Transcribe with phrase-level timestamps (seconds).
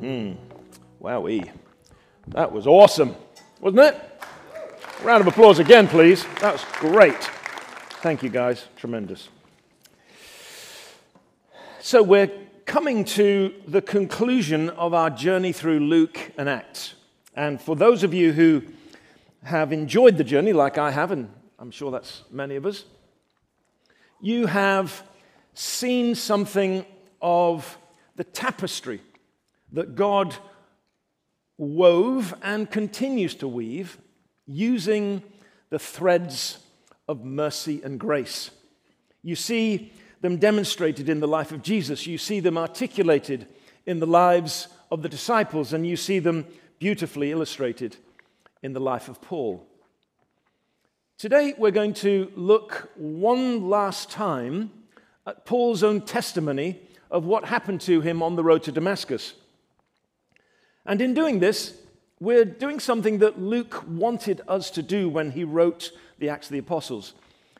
[0.00, 0.32] Hmm.
[1.02, 1.50] Wowee.
[2.28, 3.16] That was awesome,
[3.60, 4.22] wasn't it?
[5.02, 6.24] Round of applause again, please.
[6.40, 7.20] That's great.
[8.00, 8.66] Thank you, guys.
[8.76, 9.28] Tremendous.
[11.80, 12.30] So, we're
[12.64, 16.94] coming to the conclusion of our journey through Luke and Acts.
[17.34, 18.62] And for those of you who
[19.42, 21.28] have enjoyed the journey, like I have, and
[21.58, 22.84] I'm sure that's many of us,
[24.20, 25.02] you have
[25.54, 26.84] seen something
[27.20, 27.78] of
[28.14, 29.00] the tapestry
[29.72, 30.36] that God
[31.56, 33.98] wove and continues to weave
[34.46, 35.22] using
[35.70, 36.58] the threads
[37.08, 38.50] of mercy and grace.
[39.22, 43.46] You see them demonstrated in the life of Jesus, you see them articulated
[43.86, 46.46] in the lives of the disciples, and you see them
[46.78, 47.96] beautifully illustrated
[48.62, 49.66] in the life of Paul.
[51.18, 54.70] Today, we're going to look one last time
[55.26, 56.80] at Paul's own testimony
[57.10, 59.34] of what happened to him on the road to Damascus.
[60.88, 61.74] And in doing this,
[62.18, 66.52] we're doing something that Luke wanted us to do when he wrote the Acts of
[66.52, 67.12] the Apostles.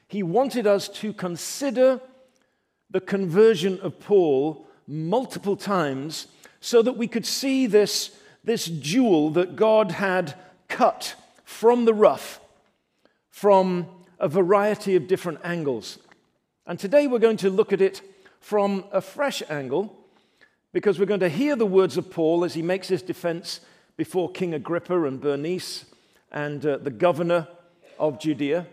[0.09, 2.01] He wanted us to consider
[2.91, 6.29] the conversion of Paul multiple times
[6.61, 10.33] so that we could see this, this jewel that God had
[10.69, 12.41] cut from the rough
[13.29, 13.87] from
[14.19, 15.99] a variety of different angles.
[16.67, 18.01] And today we're going to look at it
[18.41, 19.98] from a fresh angle
[20.79, 23.59] because we're going to hear the words of Paul as he makes his defense
[23.97, 25.85] before King Agrippa and Bernice
[26.31, 27.49] and uh, the governor
[27.99, 28.65] of Judea.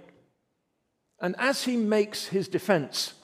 [1.20, 3.16] And as he makes his defense,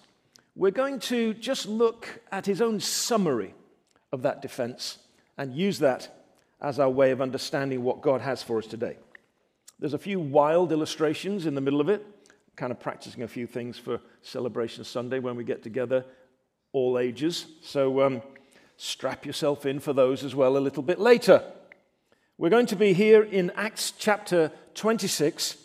[0.56, 3.54] we're going to just look at his own summary
[4.12, 4.98] of that defense
[5.38, 6.26] and use that
[6.60, 8.98] as our way of understanding what God has for us today.
[9.78, 12.04] There's a few wild illustrations in the middle of it,
[12.56, 16.04] kind of practicing a few things for Celebration Sunday when we get together,
[16.74, 17.46] all ages.
[17.62, 18.24] So um,
[18.84, 21.44] strap yourself in for those as well a little bit later.
[22.40, 25.56] We're going to be here in Acts chapter 26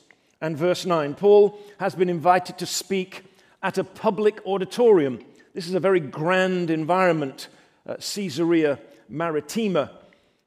[0.43, 1.15] and verse 9.
[1.15, 3.25] Paul has been invited to speak
[3.63, 5.25] at a public auditorium.
[5.55, 7.49] This is a very grand environment,
[7.87, 9.93] uh, Caesarea Maritima,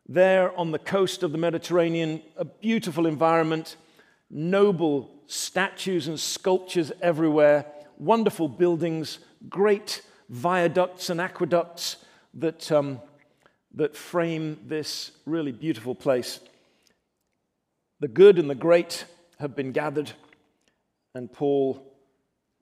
[0.07, 3.77] there on the coast of the Mediterranean, a beautiful environment,
[4.29, 7.65] noble statues and sculptures everywhere,
[7.97, 9.17] wonderful buildings,
[9.49, 11.97] great viaducts and aqueducts
[12.35, 12.99] that, um,
[13.75, 16.39] that frame this really beautiful place.
[17.99, 19.05] The good and the great
[19.39, 20.11] have been gathered,
[21.13, 21.85] and Paul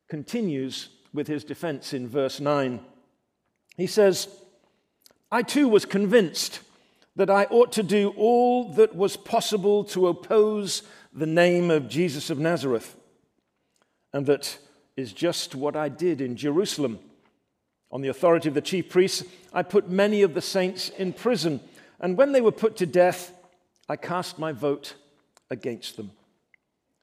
[0.10, 2.80] continues with his defense in verse 9.
[3.76, 4.28] He says,
[5.32, 6.62] I too was convinced
[7.16, 12.30] that I ought to do all that was possible to oppose the name of Jesus
[12.30, 12.96] of Nazareth.
[14.14, 14.58] And that
[14.96, 17.00] is just what I did in Jerusalem.
[17.92, 21.62] On the authority of the chief priests, I put many of the saints in prison.
[22.00, 23.34] And when they were put to death,
[23.90, 24.96] I cast my vote
[25.50, 26.12] against them.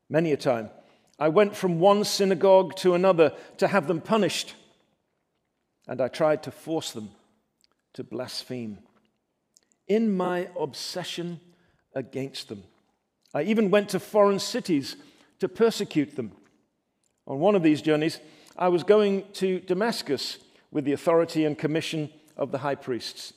[0.08, 0.70] Many a time
[1.18, 4.54] I went from one synagogue to another to have them punished,
[5.86, 7.10] and I tried to force them
[7.94, 8.78] to blaspheme.
[9.86, 11.40] In my obsession
[11.94, 12.64] against them,
[13.32, 14.96] I even went to foreign cities
[15.40, 16.32] to persecute them.
[17.26, 18.18] On one of these journeys,
[18.56, 20.38] I was going to Damascus
[20.74, 23.32] with the authority and commission of the high priests.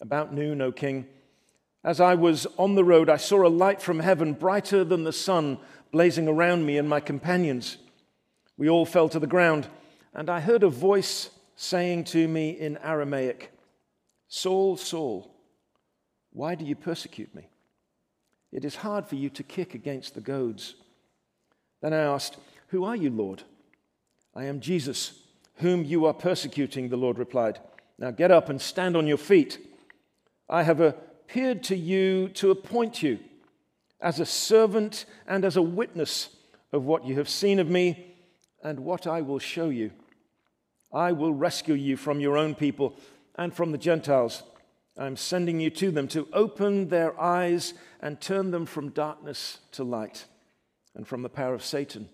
[0.00, 1.06] About noon, O king,
[1.84, 5.12] as I was on the road, I saw a light from heaven, brighter than the
[5.12, 5.58] sun
[5.92, 7.76] blazing around me and my companions.
[8.56, 9.68] We all fell to the ground,
[10.14, 13.52] and I heard a voice saying to me in Aramaic,
[14.26, 15.30] Saul, Saul,
[16.32, 17.48] why do you persecute me?
[18.50, 20.74] It is hard for you to kick against the goads.
[21.82, 22.38] Then I asked,
[22.68, 23.42] Who are you, Lord?
[24.34, 25.12] I am Jesus,
[25.58, 27.58] whom you are persecuting, the Lord replied.
[27.98, 29.58] Now get up and stand on your feet.
[30.48, 33.18] I have appeared to you to appoint you
[34.00, 36.30] as a servant and as a witness
[36.72, 38.14] of what you have seen of me
[38.62, 39.90] and what I will show you.
[40.92, 42.96] I will rescue you from your own people
[43.34, 44.42] and from the Gentiles.
[44.96, 49.84] I'm sending you to them to open their eyes and turn them from darkness to
[49.84, 50.24] light
[50.94, 52.08] and from the power of Satan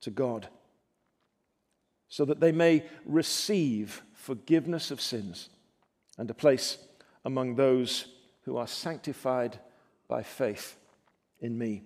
[0.00, 0.48] to God,
[2.14, 5.48] so that they may receive forgiveness of sins
[6.16, 6.78] and a place
[7.24, 8.06] among those
[8.42, 9.58] who are sanctified
[10.06, 10.76] by faith
[11.40, 11.82] in me.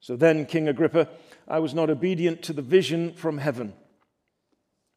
[0.00, 1.10] So then, King Agrippa,
[1.46, 3.74] I was not obedient to the vision from heaven.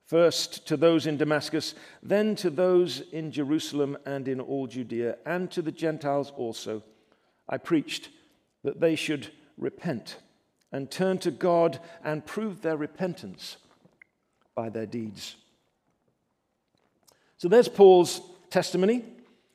[0.06, 5.52] First to those in Damascus, then to those in Jerusalem and in all Judea, and
[5.52, 6.84] to the Gentiles also.
[7.50, 8.08] I preached
[8.64, 9.28] that they should
[9.58, 10.20] repent
[10.72, 13.58] and turn to God and prove their repentance
[14.58, 15.36] by their deeds.
[17.38, 19.06] So there's Paul's testimony.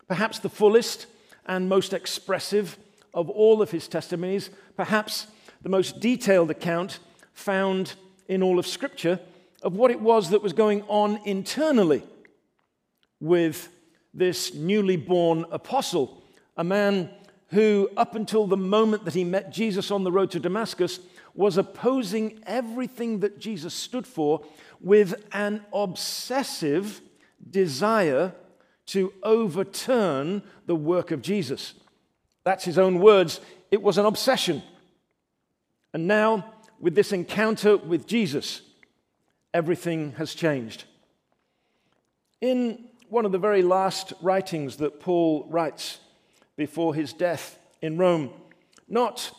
[0.06, 1.06] perhaps the fullest
[1.46, 2.76] and most expressive
[3.14, 5.26] of all of his testimonies, perhaps
[5.62, 6.98] the most detailed account
[7.32, 7.94] found
[8.28, 9.18] in all of Scripture
[9.62, 12.02] of what it was that was going on internally
[13.20, 13.68] with
[14.12, 16.22] this newly born apostle,
[16.56, 17.08] a man
[17.48, 21.00] who, up until the moment that he met Jesus on the road to Damascus,
[21.34, 24.44] was opposing everything that Jesus stood for
[24.80, 27.00] with an obsessive
[27.48, 28.34] desire
[28.86, 31.74] to overturn the work of Jesus.
[32.44, 33.40] That's his own words.
[33.70, 34.62] It was an obsession.
[35.94, 38.62] And now, with this encounter with Jesus,
[39.54, 40.84] everything has changed.
[42.40, 46.00] In one of the very last writings that Paul writes
[46.56, 48.30] before his death in Rome,
[48.88, 49.32] not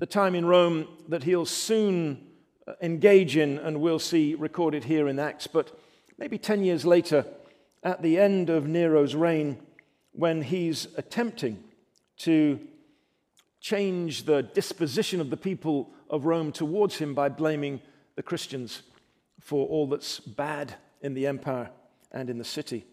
[0.00, 2.26] the time in Rome that he'll soon
[2.66, 5.78] uh, engage in and we'll see recorded here in Acts, but
[6.16, 7.26] maybe 10 years later,
[7.82, 9.60] at the end of Nero's reign,
[10.12, 11.62] when he's attempting
[12.16, 12.58] to
[13.60, 17.82] change the disposition of the people of Rome towards him by blaming
[18.16, 18.80] the Christians
[19.38, 21.68] for all that's bad in the empire
[22.10, 22.86] and in the city.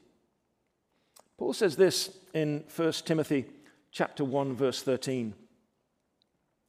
[1.38, 3.46] Paul says this in 1 Timothy
[3.92, 5.34] chapter 1 verse 13.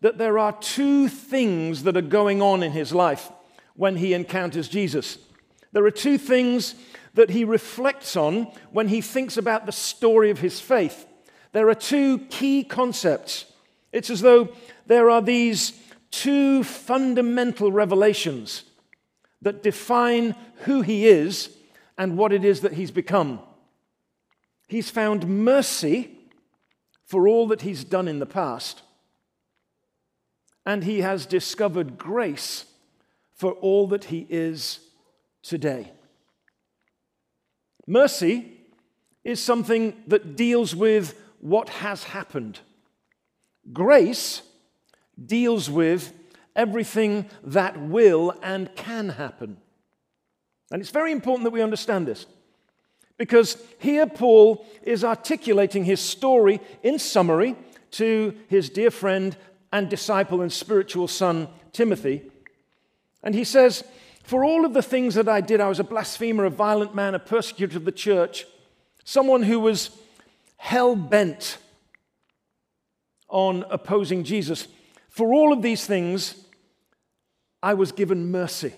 [0.00, 3.30] that there are two things that are going on in his life
[3.74, 5.18] when he encounters Jesus.
[5.72, 6.74] There are two things
[7.14, 11.06] that he reflects on when he thinks about the story of his faith.
[11.52, 13.46] There are two key concepts.
[13.92, 14.50] It's as though
[14.86, 15.72] there are these
[16.10, 18.64] two fundamental revelations
[19.42, 20.34] that define
[20.64, 21.56] who he is
[21.98, 23.40] and what it is that he's become.
[24.68, 26.10] He's found mercy
[27.04, 28.82] for all that he's done in the past,
[30.66, 32.66] and he has discovered grace
[33.34, 34.80] for all that he is
[35.42, 35.92] today.
[37.86, 38.52] Mercy
[39.22, 42.58] is something that deals with what has happened.
[43.72, 44.42] Grace
[45.24, 46.12] deals with
[46.56, 49.56] everything that will and can happen.
[50.72, 52.26] And it's very important that we understand this
[53.18, 57.54] because here Paul is articulating his story in summary
[57.92, 59.36] to his dear friend
[59.72, 62.22] and disciple and spiritual son, Timothy.
[63.22, 63.84] And he says,
[64.22, 67.14] for all of the things that I did, I was a blasphemer, a violent man,
[67.14, 68.46] a persecutor of the church,
[69.04, 69.90] someone who was
[70.56, 71.58] hell bent
[73.28, 74.68] on opposing Jesus.
[75.08, 76.34] For all of these things,
[77.62, 78.74] I was given mercy.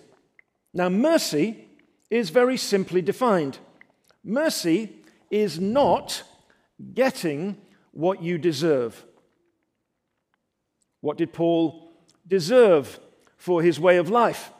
[0.73, 1.65] Now, mercy
[2.11, 3.59] is very simply defined
[4.29, 4.93] mercy
[5.31, 6.23] is not
[6.95, 7.57] getting
[7.93, 9.05] what you deserve.
[11.01, 11.91] What did Paul
[12.27, 12.99] deserve
[13.37, 14.51] for his way of life?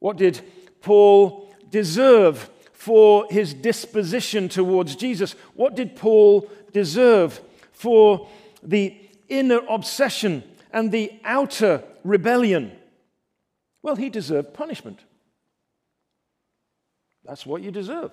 [0.00, 0.40] What did
[0.80, 5.32] Paul deserve for his disposition towards Jesus?
[5.54, 7.40] What did Paul deserve
[7.72, 8.28] for
[8.62, 8.96] the
[9.28, 12.72] inner obsession and the outer rebellion?
[13.82, 15.00] Well, he deserved punishment.
[17.24, 18.10] That's what you deserve.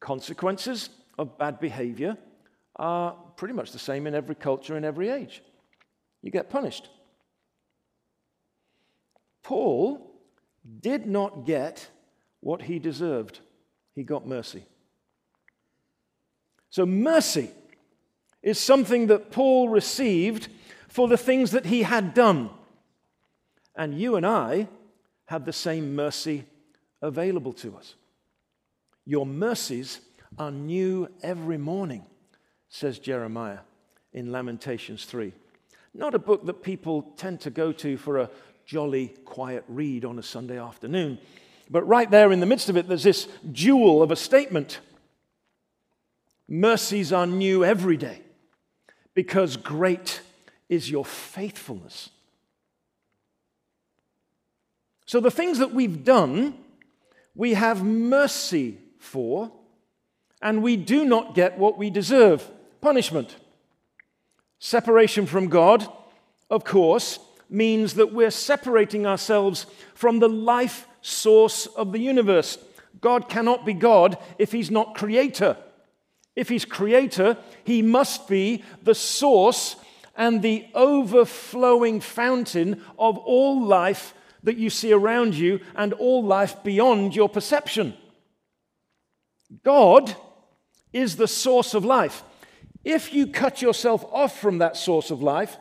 [0.00, 2.16] Consequences of bad behavior
[2.76, 5.42] are pretty much the same in every culture, in every age.
[6.24, 6.88] You get punished.
[9.42, 10.10] Paul
[10.80, 11.86] did not get
[12.40, 13.40] what he deserved.
[13.94, 14.64] He got mercy.
[16.70, 17.50] So, mercy
[18.42, 20.48] is something that Paul received
[20.88, 22.48] for the things that he had done.
[23.76, 24.68] And you and I
[25.26, 26.46] have the same mercy
[27.02, 27.96] available to us.
[29.04, 30.00] Your mercies
[30.38, 32.06] are new every morning,
[32.70, 33.58] says Jeremiah
[34.14, 35.34] in Lamentations 3.
[35.94, 38.30] Not a book that people tend to go to for a
[38.66, 41.18] jolly, quiet read on a Sunday afternoon.
[41.70, 44.80] But right there in the midst of it, there's this jewel of a statement
[46.46, 48.20] Mercies are new every day
[49.14, 50.20] because great
[50.68, 52.10] is your faithfulness.
[55.06, 56.54] So, the things that we've done,
[57.34, 59.52] we have mercy for,
[60.42, 62.46] and we do not get what we deserve
[62.80, 63.36] punishment.
[64.64, 65.86] Separation from God,
[66.48, 67.18] of course,
[67.50, 72.56] means that we're separating ourselves from the life source of the universe.
[73.02, 75.58] God cannot be God if he's not creator.
[76.34, 79.76] If he's creator, he must be the source
[80.16, 86.64] and the overflowing fountain of all life that you see around you and all life
[86.64, 87.92] beyond your perception.
[89.62, 90.16] God
[90.90, 92.22] is the source of life.
[92.84, 95.56] If you cut yourself off from that source of life,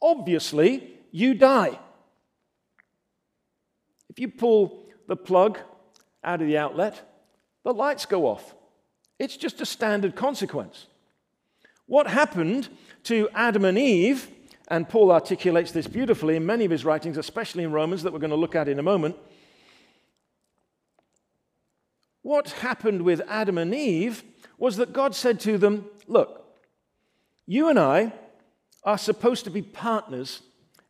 [0.00, 1.78] obviously you die.
[4.08, 5.58] If you pull the plug
[6.24, 7.00] out of the outlet,
[7.64, 8.54] the lights go off.
[9.18, 10.86] It's just a standard consequence.
[11.86, 12.68] What happened
[13.04, 14.28] to Adam and Eve,
[14.68, 18.18] and Paul articulates this beautifully in many of his writings, especially in Romans, that we're
[18.18, 19.16] going to look at in a moment.
[22.22, 24.22] What happened with Adam and Eve
[24.56, 26.41] was that God said to them, Look,
[27.46, 28.12] you and I
[28.84, 30.40] are supposed to be partners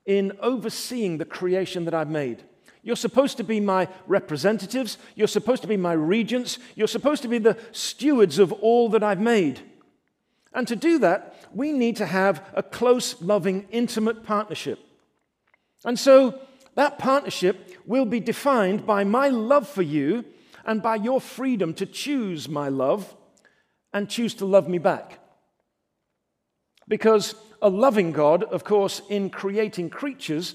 [0.07, 2.43] in overseeing the creation that I've made.
[2.83, 4.99] You're supposed to be my representatives.
[5.15, 6.59] You're supposed to be my regents.
[6.75, 9.61] You're supposed to be the stewards of all that I've made.
[10.53, 14.81] And to do that, we need to have a close, loving, intimate partnership.
[15.85, 16.41] And so
[16.75, 20.25] that partnership will be defined by my love for you
[20.65, 23.15] and by your freedom to choose my love
[23.93, 25.19] and choose to love me back.
[26.89, 30.55] Because a loving God, of course, in creating creatures,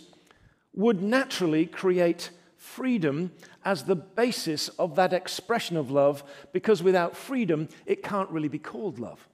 [0.73, 3.31] would naturally create freedom
[3.65, 8.59] as the basis of that expression of love, because without freedom, it can't really be
[8.59, 9.27] called love.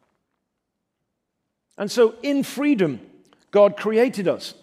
[1.77, 2.99] And so, in freedom,
[3.51, 4.53] God created us.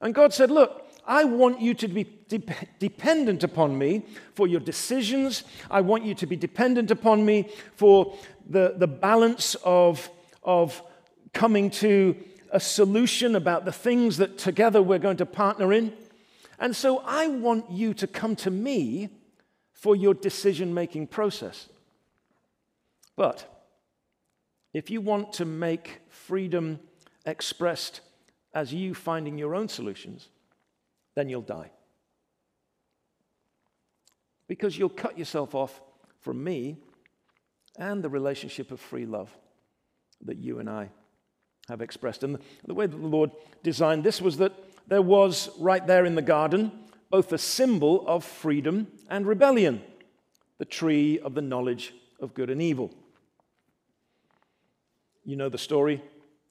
[0.00, 2.42] And God said, Look, I want you to be de-
[2.78, 4.02] dependent upon me
[4.34, 5.44] for your decisions.
[5.70, 8.16] I want you to be dependent upon me for
[8.48, 10.10] the, the balance of,
[10.42, 10.82] of
[11.32, 12.16] coming to
[12.50, 15.92] a solution about the things that together we're going to partner in.
[16.58, 19.08] And so I want you to come to me
[19.72, 21.68] for your decision making process.
[23.16, 23.64] But
[24.72, 26.80] if you want to make freedom
[27.24, 28.00] expressed
[28.52, 30.28] as you finding your own solutions,
[31.14, 31.70] then you'll die.
[34.48, 35.80] Because you'll cut yourself off
[36.20, 36.76] from me
[37.78, 39.34] and the relationship of free love
[40.24, 40.90] that you and I
[41.68, 42.22] have expressed.
[42.22, 43.30] And the way that the Lord
[43.62, 44.52] designed this was that
[44.88, 46.72] there was right there in the garden
[47.10, 49.82] both a symbol of freedom and rebellion
[50.58, 52.90] the tree of the knowledge of good and evil.
[55.24, 56.02] You know the story.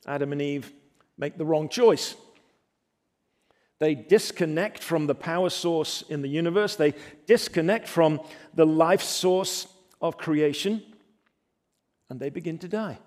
[0.08, 0.72] Adam and Eve
[1.18, 2.16] make the wrong choice.
[3.78, 6.96] They disconnect from the power source in the universe, they
[7.28, 8.20] disconnect from
[8.54, 9.68] the life source
[10.02, 10.84] of creation,
[12.10, 12.98] and they begin to die.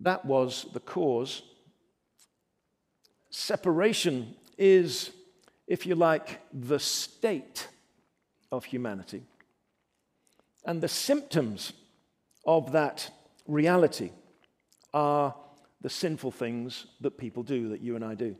[0.00, 1.42] That was the cause.
[3.30, 5.10] Separation is,
[5.66, 7.68] if you like, the state
[8.52, 9.22] of humanity.
[10.64, 11.72] And the symptoms
[12.44, 13.10] of that
[13.46, 14.10] reality
[14.92, 15.34] are
[15.80, 18.36] the sinful things that people do, that you and I do.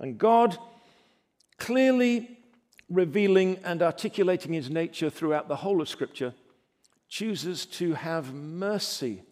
[0.00, 0.58] And God,
[1.58, 2.38] clearly
[2.90, 6.34] revealing and articulating his nature throughout the whole of Scripture,
[7.08, 9.22] chooses to have mercy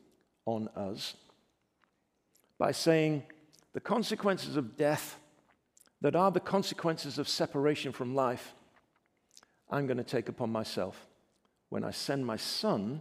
[0.47, 1.15] on us
[2.59, 3.23] by saying
[3.73, 5.19] the consequences of death
[6.01, 8.55] that are the consequences of separation from life,
[9.71, 11.07] I'm going to take upon myself
[11.71, 13.01] when I send my son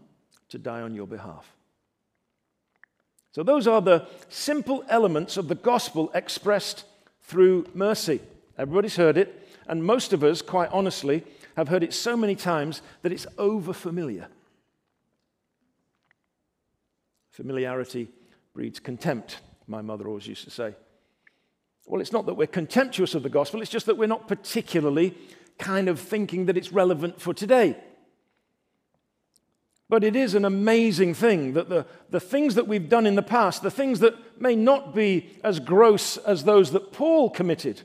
[0.49, 1.53] to die on your behalf.
[3.33, 6.85] So, those are the simple elements of the gospel expressed
[7.21, 8.19] through mercy.
[8.57, 11.23] Everybody's heard it, and most of us, quite honestly,
[11.55, 14.27] have heard it so many times that it's over familiar.
[17.31, 18.09] Familiarity
[18.53, 20.75] breeds contempt, my mother always used to say.
[21.87, 25.17] Well, it's not that we're contemptuous of the gospel, it's just that we're not particularly
[25.57, 27.77] kind of thinking that it's relevant for today.
[29.87, 33.21] But it is an amazing thing that the, the things that we've done in the
[33.21, 37.81] past, the things that may not be as gross as those that Paul committed,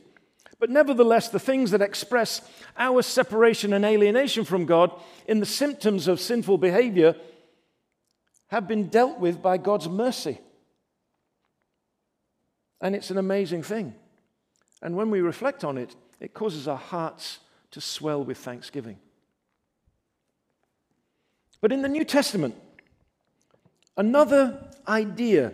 [0.58, 2.40] but nevertheless, the things that express
[2.78, 4.90] our separation and alienation from God
[5.26, 7.14] in the symptoms of sinful behavior
[8.48, 10.38] have been dealt with by God's mercy.
[12.80, 13.94] And it's an amazing thing.
[14.82, 17.38] And when we reflect on it, it causes our hearts
[17.72, 18.98] to swell with thanksgiving.
[21.60, 22.54] But in the New Testament,
[23.96, 25.52] another idea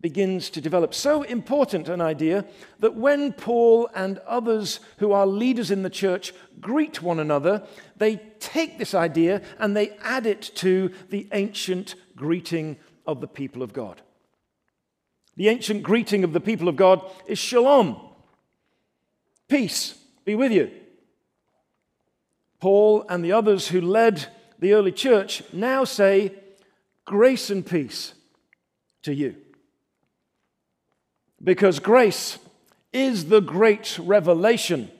[0.00, 0.92] begins to develop.
[0.92, 2.44] So important an idea
[2.80, 7.66] that when Paul and others who are leaders in the church greet one another,
[7.96, 13.62] they take this idea and they add it to the ancient greeting of the people
[13.62, 14.00] of God.
[15.36, 18.00] The ancient greeting of the people of God is shalom.
[19.48, 19.94] Peace
[20.24, 20.70] be with you.
[22.60, 24.26] Paul and the others who led
[24.58, 26.32] the early church now say,
[27.04, 28.14] Grace and peace
[29.02, 29.36] to you.
[31.42, 32.38] Because grace
[32.92, 34.90] is the great revelation,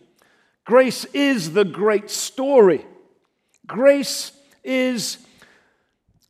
[0.65, 2.85] grace is the great story,
[3.67, 5.24] grace is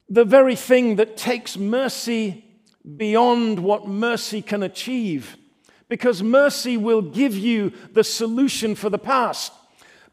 [0.08, 2.44] the very thing that takes mercy
[2.96, 5.36] beyond what mercy can achieve.
[5.88, 9.52] Because mercy will give you the solution for the past,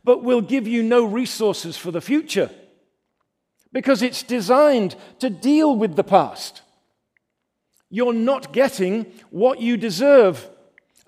[0.03, 2.49] but will give you no resources for the future.
[3.73, 6.61] Because it's designed to deal with the past.
[7.89, 10.49] You're not getting what you deserve.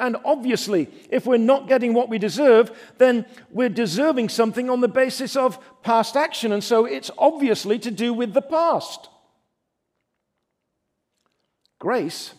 [0.04, 4.90] And obviously, if we're not getting what we deserve, then we're deserving something on the
[4.90, 6.52] basis of past action.
[6.52, 9.08] And so it's obviously to do with the past.
[11.80, 12.34] Grace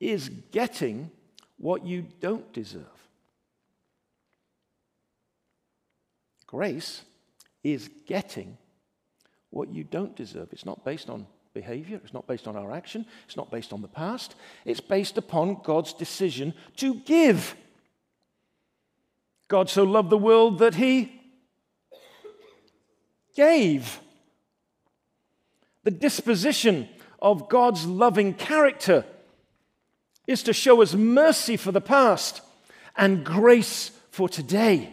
[0.00, 1.12] is getting
[1.56, 2.82] what you don't deserve.
[6.48, 7.02] Grace
[7.62, 8.58] is getting
[9.50, 10.48] what you don't deserve.
[10.50, 13.82] It's not based on behavior, it's not based on our action, it's not based on
[13.82, 17.54] the past, it's based upon God's decision to give.
[19.48, 21.20] God so loved the world that he
[23.36, 24.00] gave.
[25.84, 26.88] The disposition
[27.20, 29.04] of God's loving character
[30.26, 32.40] is to show us mercy for the past
[32.96, 34.92] and grace for today.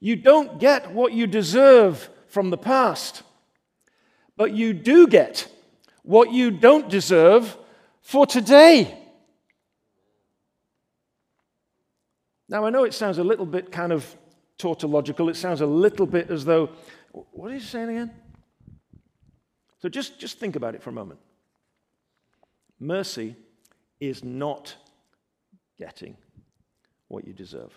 [0.00, 3.22] You don't get what you deserve from the past,
[4.36, 5.48] but you do get
[6.02, 7.56] what you don't deserve
[8.00, 8.96] for today.
[12.48, 14.16] Now, I know it sounds a little bit kind of
[14.58, 15.28] tautological.
[15.28, 16.70] It sounds a little bit as though,
[17.12, 18.10] what are you saying again?
[19.80, 21.20] So just, just think about it for a moment.
[22.78, 23.36] Mercy
[24.00, 24.74] is not
[25.78, 26.16] getting
[27.08, 27.72] what you deserve.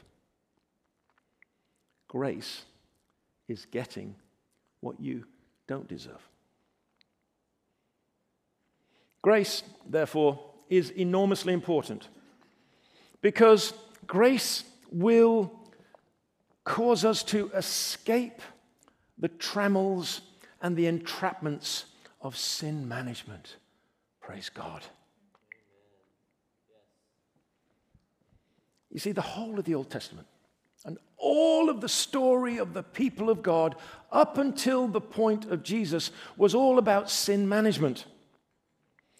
[2.07, 2.63] Grace
[3.47, 4.15] is getting
[4.83, 5.23] what you
[5.67, 6.21] don't deserve.
[9.21, 12.09] Grace, therefore, is enormously important
[13.21, 13.73] because
[14.05, 15.51] grace will
[16.65, 18.41] cause us to escape
[19.17, 20.21] the trammels
[20.61, 21.85] and the entrapments
[22.21, 23.55] of sin management.
[24.21, 24.83] Praise God.
[28.91, 30.27] You see, the whole of the Old Testament
[30.85, 33.75] and all of the story of the people of God
[34.11, 38.05] up until the point of Jesus was all about sin management,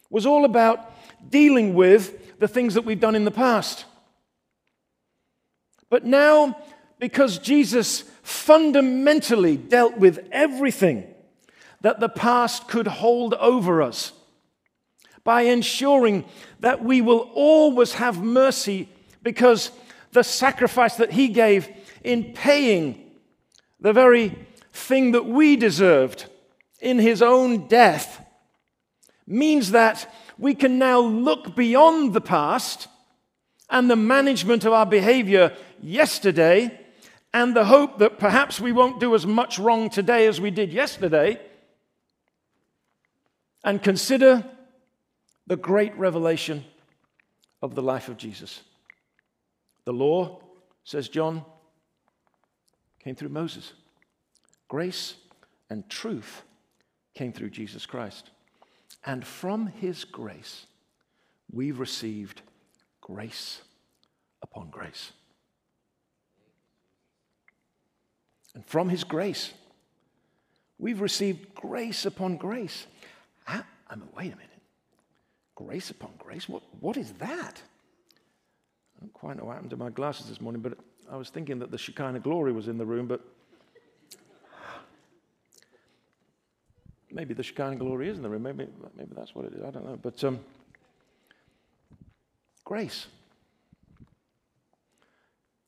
[0.10, 0.91] was all about
[1.30, 3.86] dealing with the things that we've done in the past.
[5.89, 6.58] But now,
[6.99, 11.06] because Jesus fundamentally dealt with everything
[11.82, 14.13] that the past could hold over us,
[15.23, 16.26] by ensuring
[16.60, 18.89] that we will always have mercy
[19.21, 19.71] because
[20.13, 21.69] the sacrifice that he gave
[22.04, 23.12] in paying
[23.80, 24.38] the very
[24.71, 26.26] thing that we deserved
[26.82, 28.26] in his own death
[29.28, 32.88] means that we can now look beyond the past
[33.69, 36.80] and the management of our behavior yesterday
[37.34, 40.71] and the hope that perhaps we won't do as much wrong today as we did
[40.71, 41.39] yesterday
[43.63, 44.43] and consider
[45.47, 46.63] the great revelation
[47.62, 48.62] of the life of Jesus.
[49.85, 50.41] The law,
[50.83, 51.43] says John,
[53.03, 53.73] came through Moses.
[54.67, 55.15] Grace
[55.69, 56.43] and truth
[57.13, 58.29] came through Jesus Christ.
[59.05, 60.65] And from his grace,
[61.51, 62.41] we've received
[63.01, 63.61] grace
[64.41, 65.11] upon grace.
[68.55, 69.51] And from his grace,
[70.77, 72.85] we've received grace upon grace.
[73.47, 74.49] I, I mean, wait a minute.
[75.55, 76.47] Grace upon grace?
[76.47, 77.61] What, what is that?
[79.03, 80.77] Don't quite know what happened to my glasses this morning, but
[81.11, 83.19] I was thinking that the Shekinah glory was in the room, but
[87.11, 88.43] maybe the Shekinah glory is in the room.
[88.43, 89.61] Maybe, maybe that's what it is.
[89.61, 89.99] I don't know.
[90.01, 90.39] But um,
[92.63, 93.07] grace.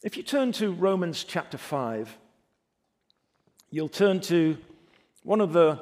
[0.02, 2.18] If you turn to Romans chapter 5,
[3.70, 4.58] you'll turn to
[5.24, 5.82] one of the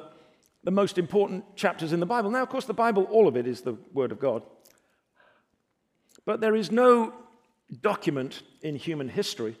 [0.64, 2.32] the most important chapters in the Bible.
[2.32, 4.42] Now, of course, the Bible, all of it is the Word of God.
[6.24, 7.12] But there is no
[7.80, 9.56] document in human history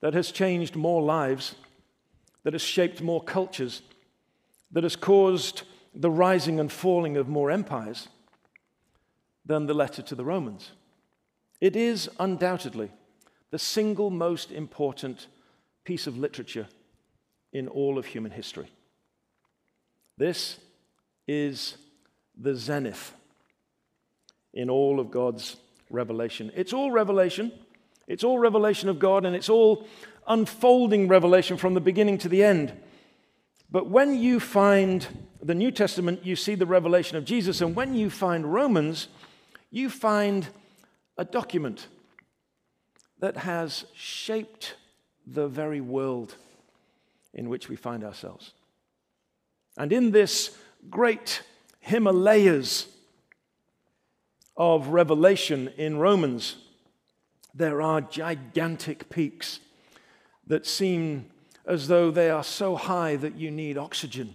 [0.00, 1.54] that has changed more lives,
[2.44, 3.82] that has shaped more cultures,
[4.70, 5.62] that has caused
[5.94, 8.08] the rising and falling of more empires
[9.44, 10.72] than the letter to the Romans.
[11.60, 12.90] It is undoubtedly
[13.50, 15.26] the single most important
[15.84, 16.68] piece of literature
[17.52, 18.70] in all of human history.
[20.18, 20.58] This
[21.26, 21.76] is
[22.36, 23.14] the zenith
[24.52, 25.56] in all of God's
[25.90, 26.52] revelation.
[26.54, 27.52] It's all revelation,
[28.06, 29.86] It's all revelation of God and it's all
[30.26, 32.72] unfolding revelation from the beginning to the end.
[33.70, 35.06] But when you find
[35.42, 37.60] the New Testament, you see the revelation of Jesus.
[37.60, 39.08] And when you find Romans,
[39.70, 40.48] you find
[41.18, 41.88] a document
[43.18, 44.74] that has shaped
[45.26, 46.34] the very world
[47.34, 48.52] in which we find ourselves.
[49.76, 50.56] And in this
[50.88, 51.42] great
[51.80, 52.88] Himalayas
[54.58, 56.56] of revelation in Romans,
[57.54, 59.60] there are gigantic peaks
[60.46, 61.26] that seem
[61.64, 64.34] as though they are so high that you need oxygen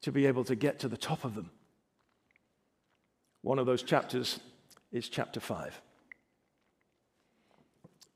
[0.00, 1.50] to be able to get to the top of them.
[3.42, 4.40] One of those chapters
[4.90, 5.80] is chapter 5.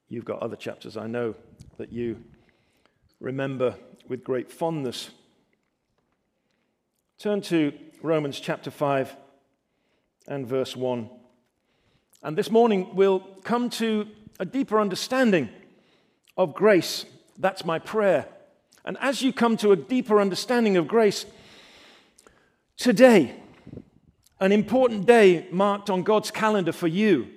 [0.09, 1.35] You've got other chapters I know
[1.77, 2.25] that you
[3.21, 3.75] remember
[4.09, 5.11] with great fondness.
[7.19, 9.15] Turn to Romans chapter 5
[10.31, 11.11] and verse 1.
[12.23, 15.51] And this morning we'll come to a deeper understanding
[16.39, 17.05] of grace.
[17.37, 18.27] That's my prayer.
[18.87, 21.27] And as you come to a deeper understanding of grace,
[22.81, 23.35] Today,
[24.41, 27.29] an important day marked on God's calendar for you.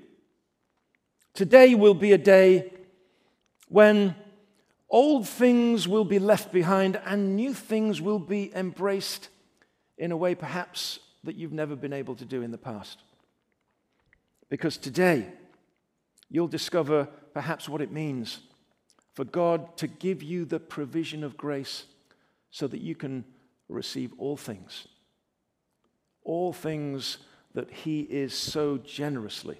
[1.34, 2.71] Today will be a day
[3.67, 4.15] when
[4.89, 9.27] old things will be left behind and new things will be embraced
[9.97, 13.00] in a way perhaps that you've never been able to do in the past.
[14.50, 15.28] Because today,
[16.30, 18.40] you'll discover perhaps what it means
[19.14, 21.86] for God to give you the provision of grace
[22.52, 23.26] so that you can
[23.70, 24.88] receive all things
[26.24, 27.18] all things
[27.54, 29.60] that He is so generously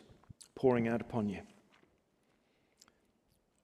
[0.56, 1.42] pouring out upon you.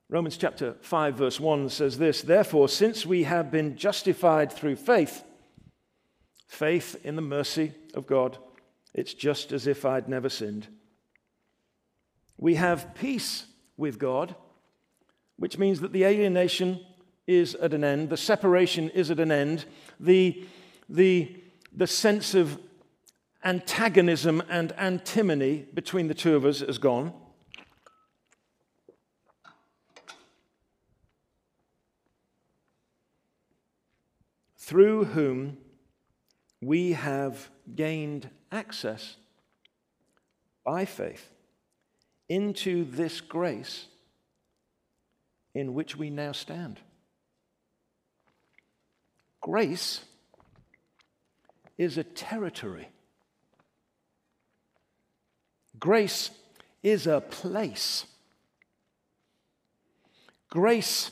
[0.10, 5.24] Romans chapter 5, verse 1 says this Therefore, since we have been justified through faith,
[6.48, 8.38] faith in the mercy of God,
[8.93, 10.67] it's just as if I'd never sinned.
[12.38, 13.45] We have peace
[13.78, 14.36] with God,
[15.38, 16.80] which means that the alienation
[17.28, 19.65] is at an end, the separation is at an end,
[19.99, 20.43] the,
[20.89, 21.36] the,
[21.71, 22.60] the sense of
[23.43, 27.13] antagonism and antimony between the two of us is gone.
[34.58, 35.59] Through whom
[36.62, 39.15] we have gained access
[40.65, 41.32] by faith
[42.28, 43.86] into this grace
[45.56, 46.80] in which we now stand.
[49.41, 50.02] Grace
[51.78, 52.89] is a territory
[55.80, 56.32] Grace
[56.84, 58.06] is a place.
[60.50, 61.12] Grace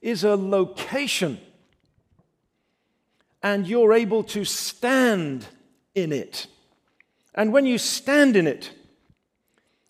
[0.00, 1.40] is a location.
[3.42, 5.46] And you're able to stand
[5.94, 6.46] in it.
[7.34, 8.72] And when you stand in it,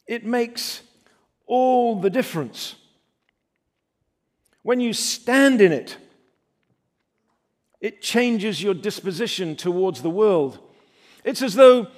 [0.07, 0.83] it makes
[1.47, 2.77] all the difference.
[4.62, 5.97] When you stand in it,
[7.81, 10.59] it changes your disposition towards the world.
[11.25, 11.88] It's as though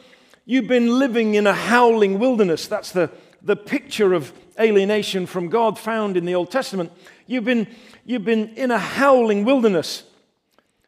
[0.47, 2.67] You've been living in a howling wilderness.
[2.67, 3.11] That's the,
[3.43, 6.93] the picture of alienation from God found in the Old Testament.
[7.27, 7.67] You've been,
[8.05, 10.03] you've been in a howling wilderness.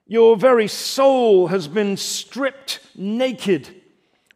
[0.07, 3.83] Your very soul has been stripped naked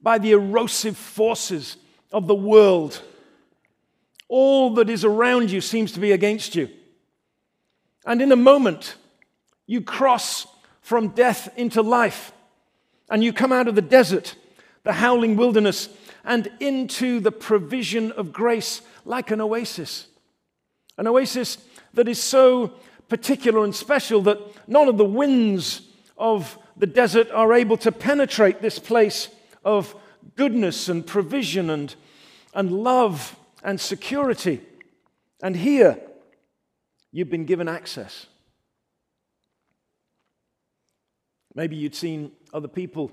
[0.02, 1.76] by the erosive forces
[2.12, 3.00] of the world.
[4.28, 6.68] All that is around you seems to be against you.
[8.06, 8.96] And in a moment,
[9.66, 10.46] you cross
[10.80, 12.32] from death into life,
[13.08, 14.34] and you come out of the desert
[14.82, 15.88] the howling wilderness,
[16.24, 20.06] and into the provision of grace like an oasis.
[20.96, 21.58] An oasis
[21.94, 22.72] that is so
[23.10, 25.82] particular and special that none of the winds
[26.16, 29.28] of the desert are able to penetrate this place
[29.64, 29.94] of
[30.36, 31.94] goodness and provision and,
[32.54, 34.62] and love and security.
[35.42, 36.00] And here,
[37.12, 38.26] you've been given access.
[41.54, 43.10] Maybe you'd seen other people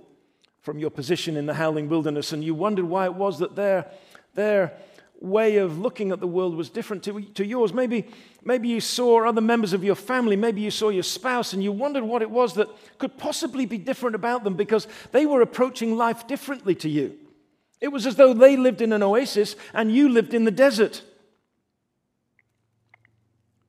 [0.62, 3.90] from your position in the howling wilderness, and you wondered why it was that their,
[4.36, 4.74] their
[5.20, 7.74] way of looking at the world was different to, to yours.
[7.74, 8.08] Maybe,
[8.44, 11.72] maybe you saw other members of your family, maybe you saw your spouse, and you
[11.72, 15.98] wondered what it was that could possibly be different about them because they were approaching
[15.98, 17.18] life differently to you.
[17.82, 21.04] It was as though they lived in an oasis and you lived in the desert.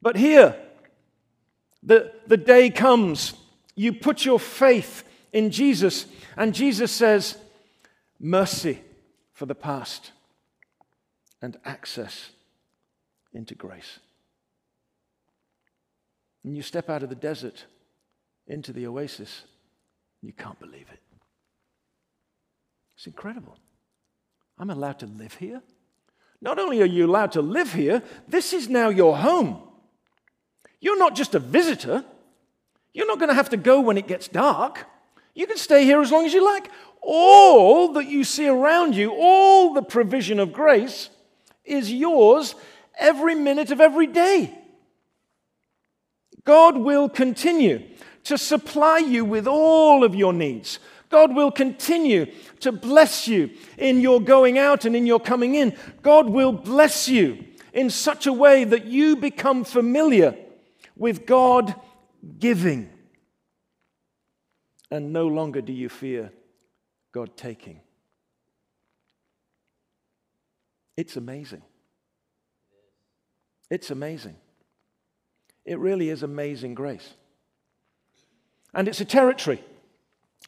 [0.00, 0.56] But here,
[1.82, 3.34] the, the day comes,
[3.74, 6.06] you put your faith in Jesus
[6.37, 7.37] and Jesus says,
[8.20, 8.80] mercy
[9.32, 10.12] for the past
[11.40, 12.31] and access
[13.33, 13.98] into grace.
[16.44, 17.64] And you step out of the desert
[18.46, 19.42] into the oasis,
[20.22, 21.01] you can't believe it.
[22.96, 23.57] It's incredible.
[24.59, 25.62] I'm allowed to live here.
[26.40, 29.62] Not only are you allowed to live here, this is now your home.
[30.81, 32.05] You're not just a visitor.
[32.92, 34.87] You're not going to have to go when it gets dark.
[35.35, 36.70] You can stay here as long as you like.
[37.03, 41.11] All that you see around you, all the provision of grace,
[41.68, 42.54] is yours
[42.98, 44.57] every minute of every day.
[46.44, 47.83] God will continue
[48.24, 50.78] to supply you with all of your needs.
[51.11, 52.26] God will continue
[52.61, 55.76] to bless you in your going out and in your coming in.
[56.02, 60.37] God will bless you in such a way that you become familiar
[60.96, 61.74] with God
[62.38, 62.90] giving.
[64.90, 66.33] And no longer do you fear
[67.12, 67.81] God taking.
[70.98, 71.62] It's amazing.
[73.70, 74.34] It's amazing.
[75.64, 77.14] It really is amazing grace.
[78.74, 79.62] And it's a territory.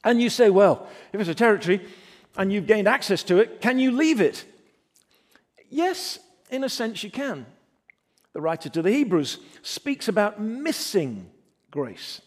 [0.02, 1.86] And you say, well, if it's a territory
[2.36, 4.44] and you've gained access to it, can you leave it?
[5.68, 6.18] Yes,
[6.50, 7.46] in a sense you can.
[8.32, 11.30] The writer to the Hebrews speaks about missing
[11.70, 12.20] grace.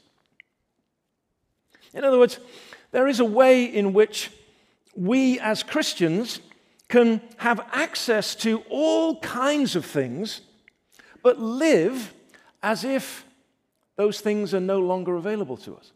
[1.94, 2.40] In other words,
[2.92, 4.32] there is a way in which
[4.96, 6.40] we as Christians
[6.94, 10.42] can have access to all kinds of things,
[11.24, 12.14] but live
[12.62, 13.26] as if
[13.96, 15.92] those things are no longer available to us.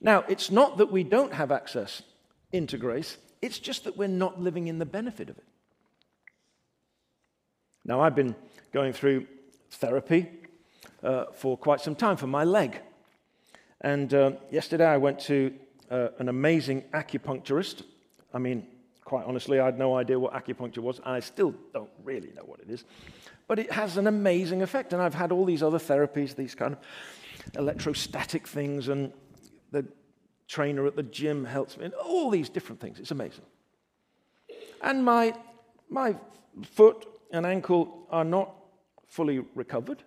[0.00, 2.02] Now, it's not that we don't have access
[2.52, 5.48] into grace, it's just that we're not living in the benefit of it.
[7.84, 8.36] Now, I've been
[8.72, 9.26] going through
[9.72, 10.30] therapy
[11.02, 12.80] uh, for quite some time for my leg.
[13.80, 15.52] And uh, yesterday I went to
[15.90, 17.82] uh, an amazing acupuncturist.
[18.32, 18.68] I mean,
[19.12, 22.44] quite honestly, I had no idea what acupuncture was, and I still don't really know
[22.46, 22.84] what it is.
[23.46, 24.94] But it has an amazing effect.
[24.94, 26.78] And I've had all these other therapies, these kind of
[27.58, 29.12] electrostatic things, and
[29.70, 29.84] the
[30.48, 32.98] trainer at the gym helps me, and all these different things.
[32.98, 33.44] It's amazing.
[34.80, 35.34] And my,
[35.90, 36.16] my
[36.62, 38.54] foot and ankle are not
[39.08, 40.02] fully recovered.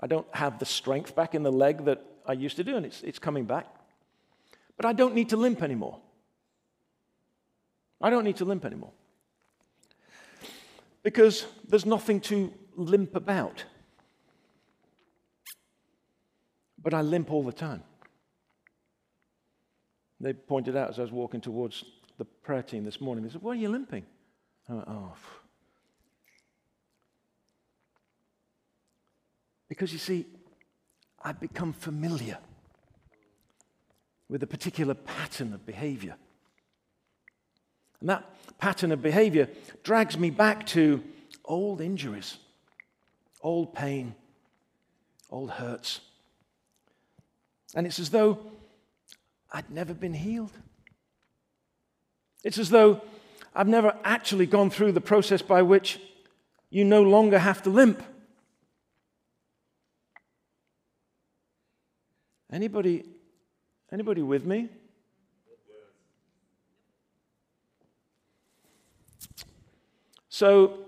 [0.00, 2.84] I don't have the strength back in the leg that I used to do, and
[2.84, 3.74] it's, it's coming back.
[4.76, 5.98] But I don't need to limp anymore.
[8.04, 8.92] I don't need to limp anymore.
[11.02, 13.64] Because there's nothing to limp about.
[16.82, 17.82] But I limp all the time.
[20.20, 21.82] They pointed out as I was walking towards
[22.18, 24.04] the prayer team this morning, they said, Why are you limping?
[24.68, 25.12] I went, Oh.
[29.66, 30.26] Because you see,
[31.22, 32.36] I've become familiar
[34.28, 36.16] with a particular pattern of behavior.
[38.00, 38.24] And that
[38.58, 39.48] pattern of behavior
[39.82, 41.02] drags me back to
[41.44, 42.38] old injuries,
[43.40, 44.14] old pain,
[45.30, 46.00] old hurts.
[47.74, 48.38] And it's as though
[49.52, 50.52] I'd never been healed.
[52.42, 53.02] It's as though
[53.54, 56.00] I've never actually gone through the process by which
[56.70, 58.02] you no longer have to limp.
[62.52, 63.04] Anybody,
[63.90, 64.68] anybody with me?
[70.34, 70.78] So,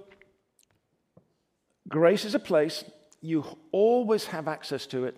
[1.89, 2.83] grace is a place
[3.21, 5.17] you always have access to it,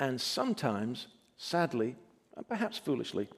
[0.00, 1.94] and sometimes, sadly,
[2.38, 3.28] and perhaps foolishly,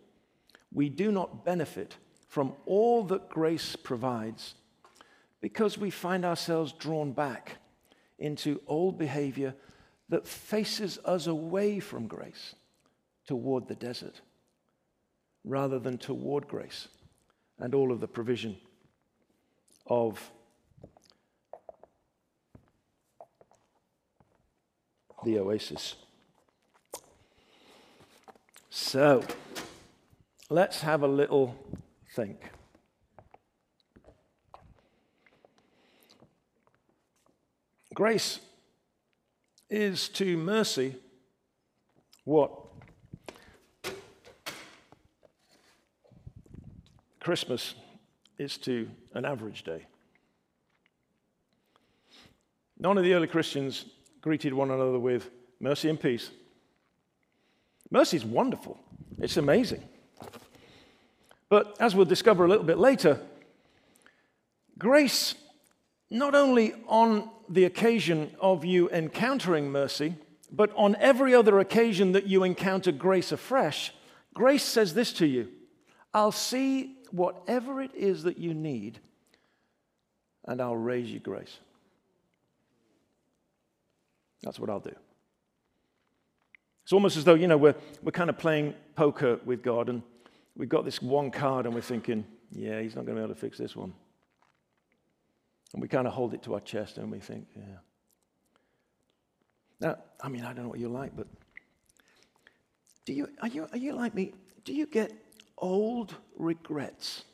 [0.73, 1.97] we do not benefit
[2.29, 4.55] from all that grace provides
[5.41, 7.57] because we find ourselves drawn back
[8.21, 9.57] into old behavior
[10.09, 12.55] that faces us away from grace
[13.27, 14.21] toward the desert
[15.43, 16.87] rather than toward grace
[17.59, 18.57] and all of the provision
[19.89, 20.31] of
[25.25, 25.97] the oasis.
[28.71, 29.25] So,
[30.51, 31.57] let's have a little
[32.15, 32.51] think.
[37.95, 38.39] Grace
[39.69, 40.95] is to mercy
[42.25, 42.53] what
[47.19, 47.75] Christmas
[48.39, 49.85] is to an average day.
[52.79, 53.85] None of the early Christians
[54.21, 55.29] greeted one another with
[55.59, 56.31] mercy and peace.
[57.91, 58.79] Mercy is wonderful,
[59.19, 59.83] it's amazing.
[61.49, 63.21] But as we'll discover a little bit later,
[64.79, 65.35] grace
[66.11, 70.15] not only on the occasion of you encountering mercy,
[70.53, 73.93] but on every other occasion that you encounter grace afresh,
[74.33, 75.49] grace says this to you
[76.15, 79.01] I'll see whatever it is that you need,
[80.47, 81.59] and I'll raise you grace.
[84.43, 84.95] That's what I'll do.
[86.85, 90.03] It's almost as though, you know, we're, we're kind of playing poker with God, and
[90.57, 93.35] we've got this one card, and we're thinking, yeah, he's not going to be able
[93.35, 93.93] to fix this one.
[95.73, 97.63] And we kind of hold it to our chest and we think, yeah.
[99.81, 101.27] Now, I mean, I don't know what you're like, but
[103.05, 104.33] do you, are, you, are you like me?
[104.65, 105.13] Do you get
[105.59, 107.25] old regrets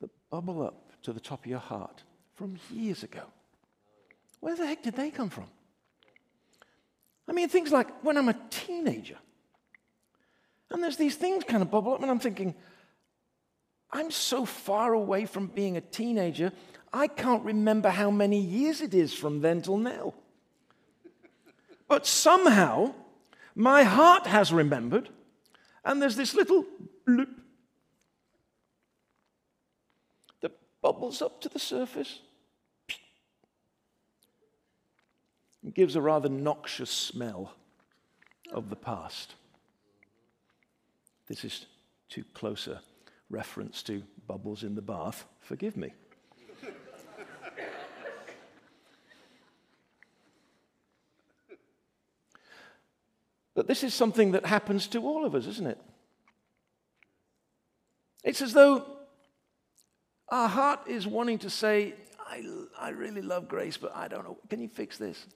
[0.00, 2.02] that bubble up to the top of your heart
[2.34, 3.22] from years ago?
[4.40, 5.46] Where the heck did they come from?
[7.28, 9.18] I mean, things like when I'm a teenager,
[10.70, 12.54] and there's these things kind of bubble up, and I'm thinking,
[13.92, 16.52] I'm so far away from being a teenager,
[16.92, 20.14] I can't remember how many years it is from then till now.
[21.88, 22.94] But somehow,
[23.54, 25.10] my heart has remembered,
[25.84, 26.64] and there's this little
[27.06, 27.28] bloop
[30.40, 32.18] that bubbles up to the surface.
[35.64, 37.54] It gives a rather noxious smell
[38.52, 39.36] of the past.
[41.28, 41.66] This is
[42.08, 42.82] too close a
[43.30, 45.24] reference to bubbles in the bath.
[45.40, 45.92] Forgive me.
[53.54, 55.80] but this is something that happens to all of us, isn't it?
[58.24, 58.84] It's as though
[60.32, 61.94] our heart is wanting to say,
[62.26, 62.42] I,
[62.80, 64.38] I really love grace, but I don't know.
[64.48, 65.26] Can you fix this?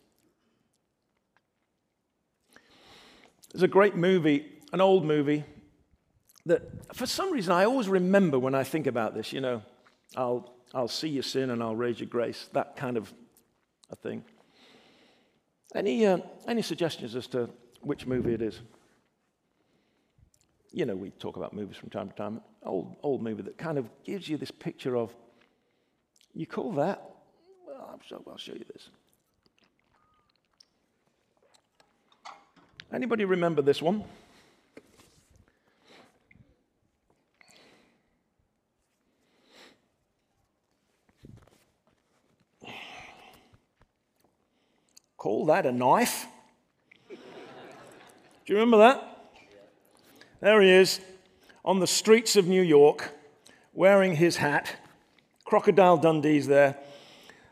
[3.52, 5.44] There's a great movie, an old movie,
[6.46, 6.62] that
[6.96, 9.62] for some reason I always remember when I think about this, you know,
[10.16, 13.12] I'll, I'll see your sin and I'll raise your grace, that kind of
[13.90, 14.24] a thing.
[15.74, 17.50] Any, uh, any suggestions as to
[17.82, 18.60] which movie it is?
[20.72, 22.40] You know, we talk about movies from time to time.
[22.62, 25.14] Old, old movie that kind of gives you this picture of,
[26.34, 27.02] you call that?
[27.66, 28.90] Well, I'll show, I'll show you this.
[32.92, 34.04] Anybody remember this one?
[45.16, 46.26] Call that a knife?
[47.08, 47.16] Do
[48.46, 49.15] you remember that?
[50.40, 51.00] There he is
[51.64, 53.10] on the streets of New York
[53.72, 54.76] wearing his hat.
[55.44, 56.76] Crocodile Dundee's there.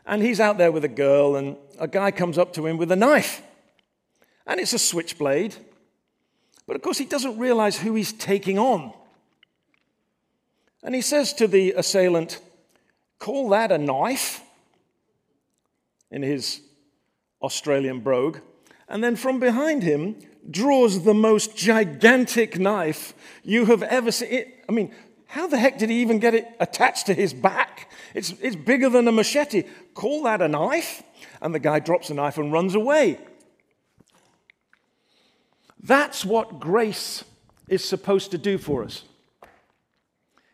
[0.05, 2.91] And he's out there with a girl, and a guy comes up to him with
[2.91, 3.41] a knife
[4.45, 5.55] and it's a switchblade.
[6.67, 8.93] But of course, he doesn't realize who he's taking on.
[10.83, 12.39] And he says to the assailant,
[13.19, 14.41] Call that a knife?
[16.11, 16.61] in his
[17.41, 18.37] Australian brogue.
[18.87, 20.15] And then from behind him
[20.49, 24.31] draws the most gigantic knife you have ever seen.
[24.31, 24.93] It, I mean,
[25.27, 27.91] how the heck did he even get it attached to his back?
[28.13, 29.63] It's, it's bigger than a machete.
[29.93, 31.03] Call that a knife?
[31.41, 33.19] And the guy drops the knife and runs away.
[35.81, 37.23] That's what grace
[37.67, 39.03] is supposed to do for us.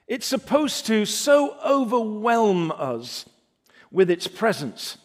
[0.08, 3.26] It's supposed to so overwhelm us
[3.92, 4.98] with its presence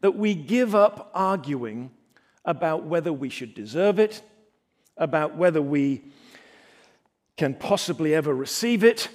[0.00, 1.90] that we give up arguing
[2.48, 4.22] about whether we should deserve it,
[4.96, 6.02] about whether we
[7.36, 9.08] can possibly ever receive it.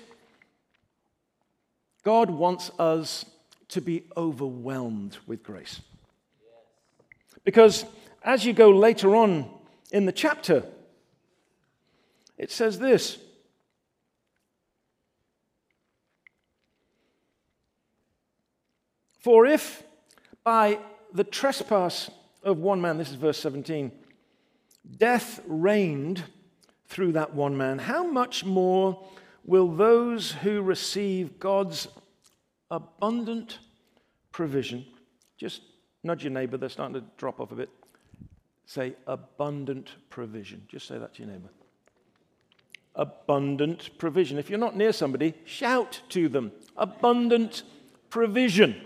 [2.04, 3.26] God wants us
[3.70, 5.82] to be overwhelmed with grace.
[7.44, 7.86] Because
[8.24, 9.50] as you go later on
[9.92, 10.64] in the chapter.
[12.38, 13.18] It says this
[19.20, 19.84] For if
[20.44, 20.80] by
[21.14, 22.12] the trespass
[22.44, 23.92] of one man, this is verse 17,
[24.98, 26.24] death reigned
[26.88, 29.06] through that one man, how much more
[29.46, 31.88] will those who receive God's
[32.70, 33.60] abundant
[34.32, 34.86] provision,
[35.38, 35.62] just
[36.04, 37.70] nudge your neighbor, they're starting to drop off a bit.
[38.66, 40.66] Say abundant provision.
[40.70, 41.50] Just say that to your neighbor.
[42.96, 44.38] Abundant provision.
[44.38, 46.52] If you're not near somebody, shout to them.
[46.78, 47.64] Abundant
[48.10, 48.82] provision.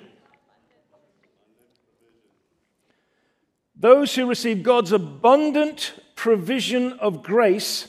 [3.79, 7.87] Those who receive God's abundant provision of grace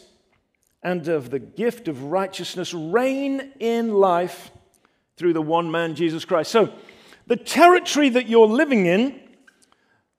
[0.82, 4.51] and of the gift of righteousness reign in life
[5.16, 6.51] through the one man, Jesus Christ.
[6.51, 6.72] So,
[7.26, 9.20] the territory that you're living in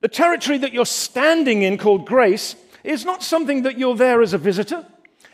[0.01, 4.34] the territory that you're standing in, called grace, is not something that you're there as
[4.34, 4.86] a visitor.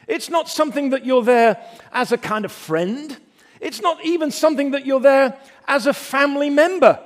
[0.07, 3.17] It's not something that you're there as a kind of friend.
[3.61, 6.99] It's not even something that you're there as a family member.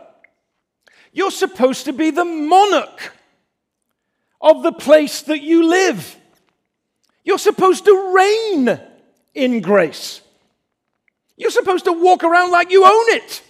[1.12, 3.14] You're supposed to be the monarch
[4.42, 6.16] of the place that you live.
[7.24, 8.80] You're supposed to reign
[9.34, 10.22] in grace.
[11.38, 13.44] You're supposed to walk around like you own it.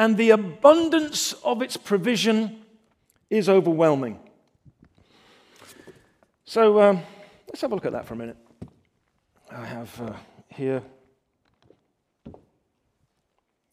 [0.00, 2.64] and the abundance of its provision
[3.28, 4.18] is overwhelming.
[6.46, 7.02] So um,
[7.48, 8.38] let's have a look at that for a minute.
[9.50, 10.14] I have uh,
[10.48, 10.82] here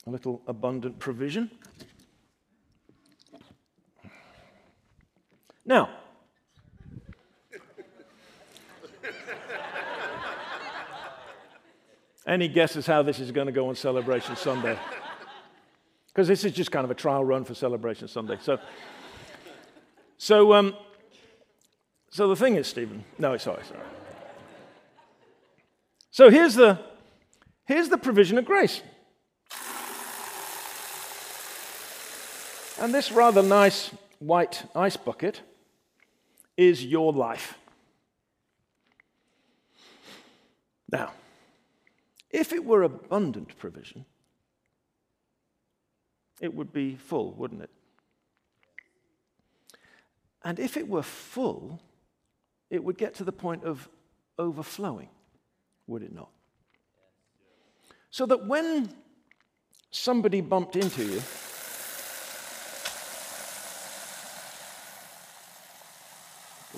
[0.05, 1.49] a little abundant provision.
[5.67, 5.89] Now,
[12.25, 14.79] any guesses how this is going to go on Celebration Sunday?
[16.07, 18.37] Because this is just kind of a trial run for Celebration Sunday.
[18.41, 18.59] So,
[20.17, 20.73] so, um,
[22.11, 23.03] so the thing is, Stephen.
[23.19, 23.81] No, sorry, sorry.
[26.11, 26.79] So here's the
[27.65, 28.81] here's the provision of grace.
[32.79, 35.41] And this rather nice white ice bucket
[36.57, 37.57] is your life.
[40.91, 41.11] Now,
[42.31, 44.05] if it were abundant provision,
[46.41, 47.69] it would be full, wouldn't it?
[50.43, 51.81] And if it were full,
[52.69, 53.87] it would get to the point of
[54.39, 55.09] overflowing,
[55.87, 56.29] would it not?
[58.09, 58.89] So that when
[59.91, 61.21] somebody bumped into you,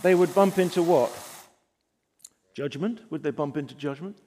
[0.02, 1.12] they would bump into what?
[2.54, 3.02] Judgment?
[3.10, 4.18] Would they bump into judgment?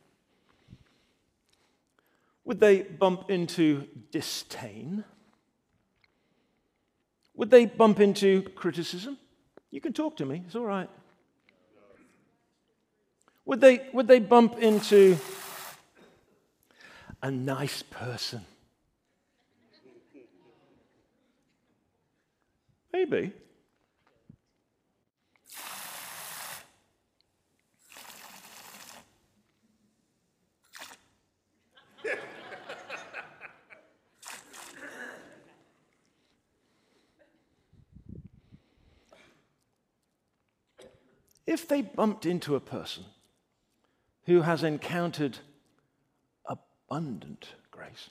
[2.44, 5.04] Would they bump into disdain?
[7.34, 9.18] Would they bump into criticism?
[9.70, 10.90] You can talk to me, it's all right.
[13.44, 15.16] Would they, would they bump into
[17.22, 18.44] a nice person?
[22.92, 23.32] Maybe.
[41.52, 43.04] If they bumped into a person
[44.24, 45.38] who has encountered
[46.46, 48.10] abundant grace,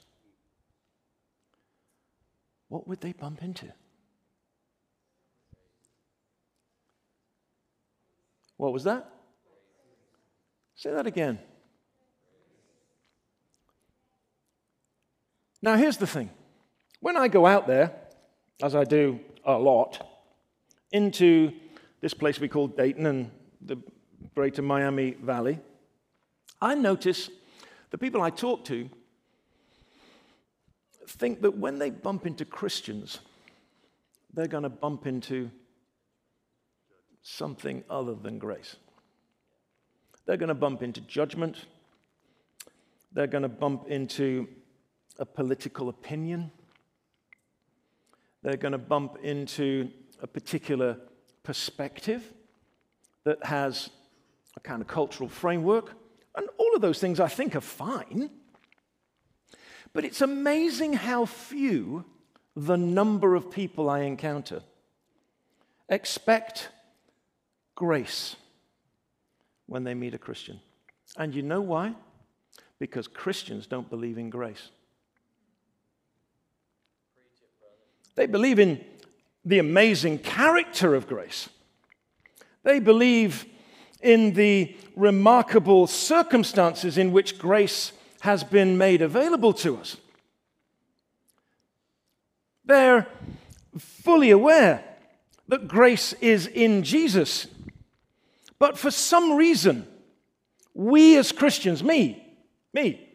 [2.68, 3.72] what would they bump into?
[8.56, 9.10] What was that?
[10.76, 11.38] Say that again.
[15.60, 16.30] Now, here's the thing
[17.00, 17.92] when I go out there,
[18.62, 20.06] as I do a lot,
[20.92, 21.52] into
[22.02, 23.30] this place we call Dayton and
[23.60, 23.78] the
[24.34, 25.58] greater Miami Valley,
[26.60, 27.30] I notice
[27.90, 28.90] the people I talk to
[31.06, 33.20] think that when they bump into Christians,
[34.34, 35.50] they're going to bump into
[37.22, 38.76] something other than grace.
[40.26, 41.66] They're going to bump into judgment.
[43.12, 44.48] They're going to bump into
[45.18, 46.50] a political opinion.
[48.42, 49.90] They're going to bump into
[50.20, 50.96] a particular
[51.42, 52.32] perspective
[53.24, 53.90] that has
[54.56, 55.92] a kind of cultural framework.
[56.36, 58.30] And all of those things I think are fine.
[59.92, 62.04] But it's amazing how few
[62.56, 64.62] the number of people I encounter
[65.88, 66.70] expect
[67.74, 68.36] grace
[69.66, 70.60] when they meet a Christian.
[71.16, 71.94] And you know why?
[72.78, 74.70] Because Christians don't believe in grace.
[78.14, 78.84] They believe in
[79.44, 81.48] the amazing character of grace.
[82.62, 83.46] They believe
[84.00, 89.96] in the remarkable circumstances in which grace has been made available to us.
[92.64, 93.08] They're
[93.78, 94.84] fully aware
[95.48, 97.46] that grace is in Jesus.
[98.58, 99.86] But for some reason,
[100.74, 102.36] we as Christians, me,
[102.72, 103.08] me,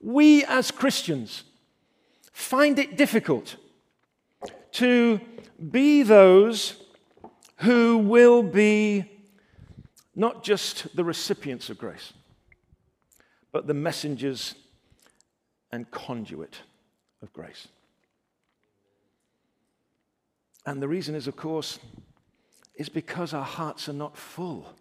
[0.00, 1.44] we as Christians
[2.32, 3.56] find it difficult
[4.72, 5.20] to
[5.70, 6.74] be those
[7.58, 9.04] who will be
[10.14, 12.12] not just the recipients of grace,
[13.52, 14.54] but the messengers
[15.72, 16.58] and conduit
[17.22, 17.68] of grace.
[20.66, 21.78] And the reason is, of course,
[22.76, 24.74] is because our hearts are not full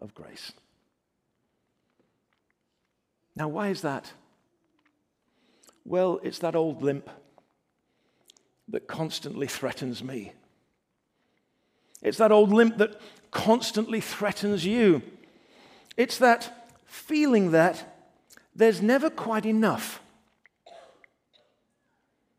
[0.00, 0.52] of grace.
[3.34, 4.12] Now, why is that?
[5.84, 7.08] Well, it's that old limp
[8.70, 10.32] that constantly threatens me.
[12.02, 13.00] It's that old limp that
[13.30, 15.02] constantly threatens you.
[15.96, 18.06] It's that feeling that
[18.54, 20.00] there's never quite enough.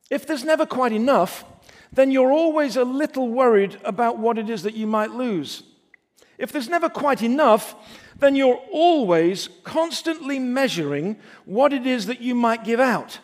[0.09, 1.45] If there's never quite enough,
[1.93, 5.63] then you're always a little worried about what it is that you might lose.
[6.37, 7.75] If there's never quite enough,
[8.17, 13.19] then you're always constantly measuring what it is that you might give out.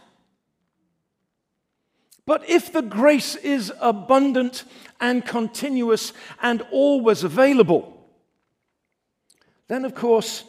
[2.28, 4.66] But if the grace is abundant
[5.02, 8.08] and continuous and always available,
[9.68, 10.44] then of course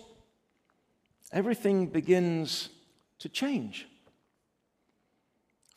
[1.32, 2.68] everything begins
[3.20, 3.86] to change.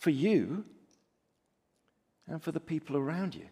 [0.01, 0.65] for you
[2.27, 3.45] and for the people around you.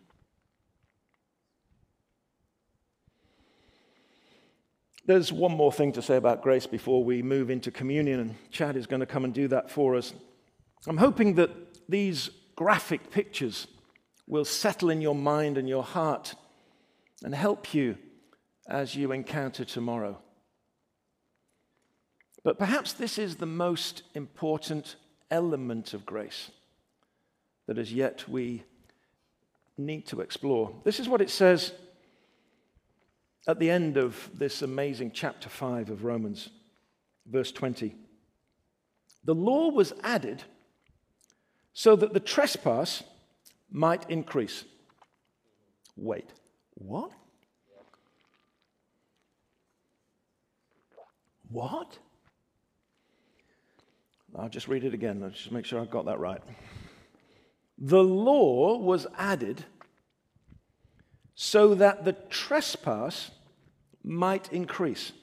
[5.06, 8.76] There's one more thing to say about grace before we move into communion, and Chad
[8.76, 10.14] is going to come and do that for us.
[10.88, 11.52] I'm hoping that
[11.88, 13.68] these graphic pictures
[14.28, 16.36] will settle in your mind and your heart
[17.24, 17.98] and help you
[18.68, 20.20] as you encounter tomorrow.
[22.44, 24.98] But perhaps this is the most important
[25.32, 26.52] element of grace
[27.66, 28.66] that as yet we
[29.78, 30.70] need to explore.
[30.84, 31.72] This is what it says
[33.48, 36.50] at the end of this amazing chapter 5 of Romans,
[37.26, 37.96] verse 20.
[39.24, 40.44] The law was added
[41.74, 43.04] so that the trespass
[43.72, 44.66] might increase.
[45.96, 46.30] Wait,
[46.76, 47.12] what?
[51.50, 51.98] What?
[54.38, 55.20] I'll just read it again.
[55.22, 56.42] Let's just make sure I've got that right.
[57.78, 59.66] The law was added
[61.34, 63.32] so that the trespass
[64.04, 65.14] might increase.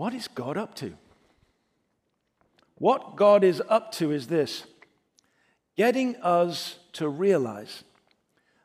[0.00, 0.94] What is God up to?
[2.76, 4.64] What God is up to is this
[5.76, 7.84] getting us to realize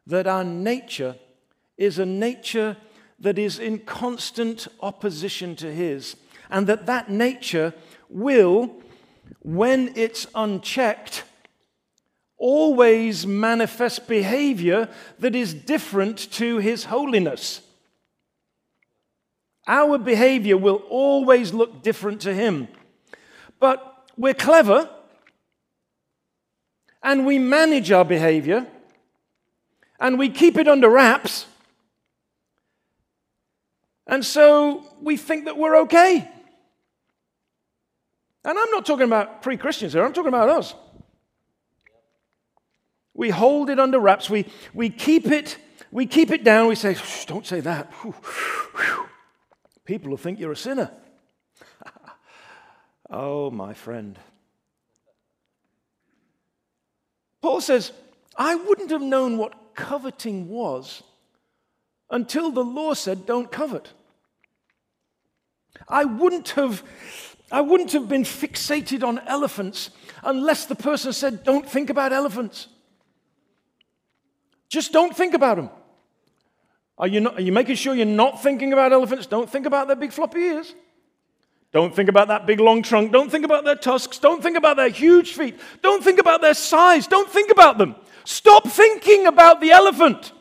[0.07, 1.17] that our nature
[1.77, 2.77] is a nature
[3.19, 6.15] that is in constant opposition to His,
[6.49, 7.73] and that that nature
[8.07, 8.71] will,
[9.41, 11.25] when it's unchecked,
[12.37, 14.87] always manifest behavior
[15.19, 17.59] that is different to His holiness.
[19.67, 22.67] Our behavior will always look different to Him.
[23.59, 24.89] But we're clever
[27.01, 28.67] and we manage our behavior
[29.99, 31.45] and we keep it under wraps.
[34.07, 36.29] And so we think that we're okay.
[38.43, 40.75] And I'm not talking about pre Christians here, I'm talking about us.
[43.15, 44.29] We hold it under wraps.
[44.29, 45.57] We, we keep it,
[45.89, 46.67] we keep it down.
[46.67, 46.97] We say,
[47.27, 47.91] don't say that.
[49.85, 50.91] People will think you're a sinner.
[53.09, 54.19] oh, my friend.
[57.41, 57.91] Paul says,
[58.35, 61.03] I wouldn't have known what coveting was
[62.09, 63.91] until the law said, don't covet.
[65.87, 66.83] I wouldn't have,
[67.51, 69.91] I wouldn't have been fixated on elephants
[70.23, 72.67] unless the person said, don't think about elephants.
[74.67, 75.69] Just don't think about them.
[76.97, 79.27] Are you, not, are you making sure you're not thinking about elephants?
[79.27, 80.73] Don't think about their big floppy ears.
[81.73, 83.11] Don't think about that big long trunk.
[83.11, 84.17] Don't think about their tusks.
[84.17, 85.59] Don't think about their huge feet.
[85.81, 87.05] Don't think about their size.
[87.05, 87.95] Don't think about them.
[88.23, 90.31] Stop thinking about the elephant.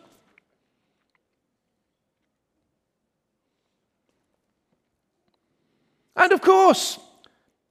[6.15, 7.01] And of course,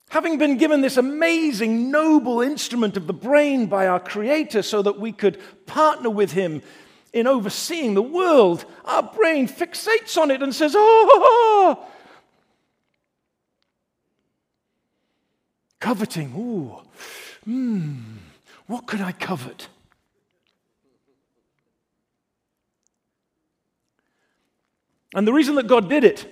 [0.10, 5.00] having been given this amazing, noble instrument of the brain by our Creator so that
[5.00, 6.62] we could partner with Him
[7.14, 11.86] in overseeing the world, our brain fixates on it and says, Oh,
[15.80, 16.34] coveting.
[16.36, 16.82] Ooh,
[17.46, 18.00] hmm,
[18.66, 19.68] what could I covet?
[25.16, 26.28] And the reason that God did it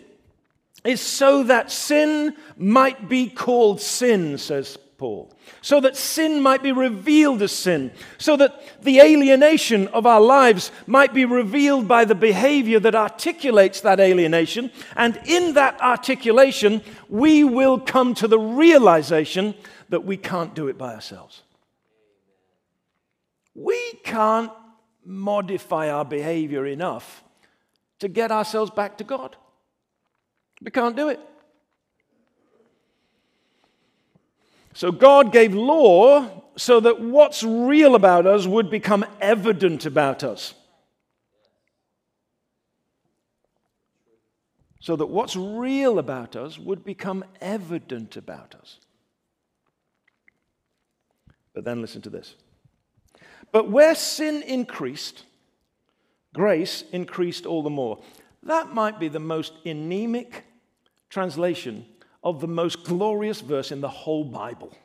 [0.83, 5.33] is so that sin might be called sin, says Paul.
[5.61, 7.91] So that sin might be revealed as sin.
[8.19, 13.81] So that the alienation of our lives might be revealed by the behavior that articulates
[13.81, 14.69] that alienation.
[14.95, 19.55] And in that articulation, we will come to the realization
[19.89, 21.41] that we can't do it by ourselves.
[23.55, 24.51] We can't
[25.03, 27.23] modify our behavior enough
[28.01, 29.35] to get ourselves back to God.
[30.61, 31.19] We can't do it.
[34.73, 40.53] So God gave law so that what's real about us would become evident about us.
[44.79, 48.79] So that what's real about us would become evident about us.
[51.53, 52.35] But then listen to this.
[53.51, 55.25] But where sin increased,
[56.33, 57.99] grace increased all the more.
[58.43, 60.45] That might be the most anemic
[61.09, 61.85] translation
[62.23, 64.75] of the most glorious verse in the whole Bible.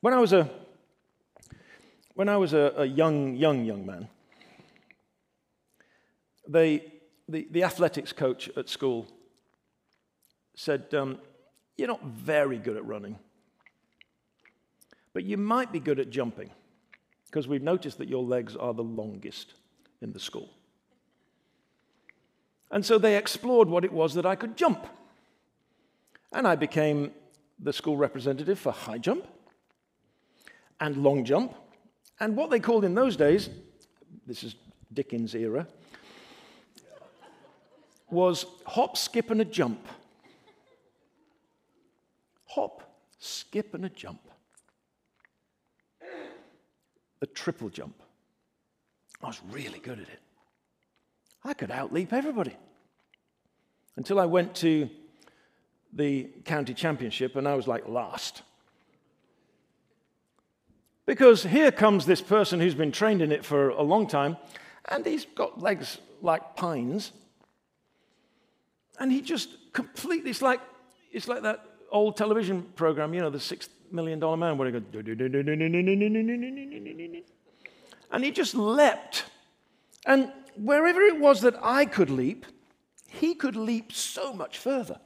[0.00, 0.48] When I was a,
[2.14, 4.08] when I was a, a young, young, young man,
[6.46, 6.84] they,
[7.28, 9.08] the, the athletics coach at school
[10.54, 11.18] said, um,
[11.76, 13.18] You're not very good at running,
[15.12, 16.50] but you might be good at jumping
[17.26, 19.54] because we've noticed that your legs are the longest
[20.00, 20.48] in the school.
[22.70, 24.86] And so they explored what it was that I could jump.
[26.32, 27.12] And I became
[27.58, 29.26] the school representative for high jump
[30.80, 31.54] and long jump.
[32.20, 33.48] And what they called in those days,
[34.26, 34.54] this is
[34.92, 35.66] Dickens' era,
[38.10, 39.86] was hop, skip, and a jump.
[42.46, 42.82] Hop,
[43.18, 44.20] skip, and a jump.
[47.20, 48.02] The triple jump.
[49.22, 50.20] I was really good at it.
[51.44, 52.56] I could outleap everybody.
[53.96, 54.88] Until I went to
[55.92, 58.42] the county championship and I was like last.
[61.06, 64.36] Because here comes this person who's been trained in it for a long time,
[64.90, 67.12] and he's got legs like pines.
[69.00, 70.60] And he just completely, it's like,
[71.10, 74.78] it's like that old television program, you know, the six million dollar man, where he
[74.78, 74.82] goes,
[78.10, 79.24] and he just leapt.
[80.04, 82.46] And wherever it was that I could leap,
[83.08, 84.98] he could leap so much further.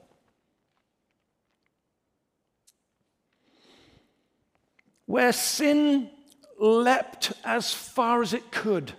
[5.07, 6.11] Where sin
[6.59, 8.93] leapt as far as it could,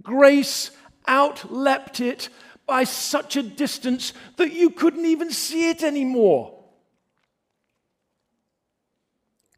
[0.00, 0.70] grace
[1.08, 2.28] outleapt it
[2.66, 6.64] by such a distance that you couldn't even see it anymore.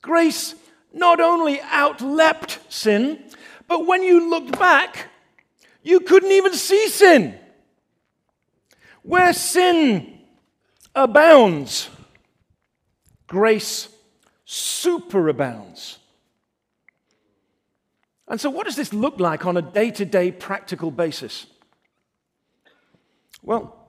[0.03, 0.55] Grace
[0.93, 3.23] not only outleapt sin,
[3.69, 5.09] but when you looked back,
[5.87, 7.39] you couldn't even see sin.
[9.03, 10.19] Where sin
[10.97, 11.89] abounds,
[13.29, 13.89] grace
[14.45, 15.99] superabounds.
[18.27, 21.47] And so, what does this look like on a day to day practical basis?
[23.45, 23.89] Well,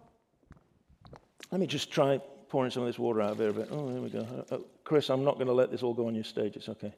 [1.50, 3.70] let me just try pouring some of this water out of here a bit.
[3.72, 4.20] Oh, there we go.
[4.52, 6.56] Uh, uh, Chris, I'm not going to let this all go on your stage.
[6.56, 6.94] It's okay.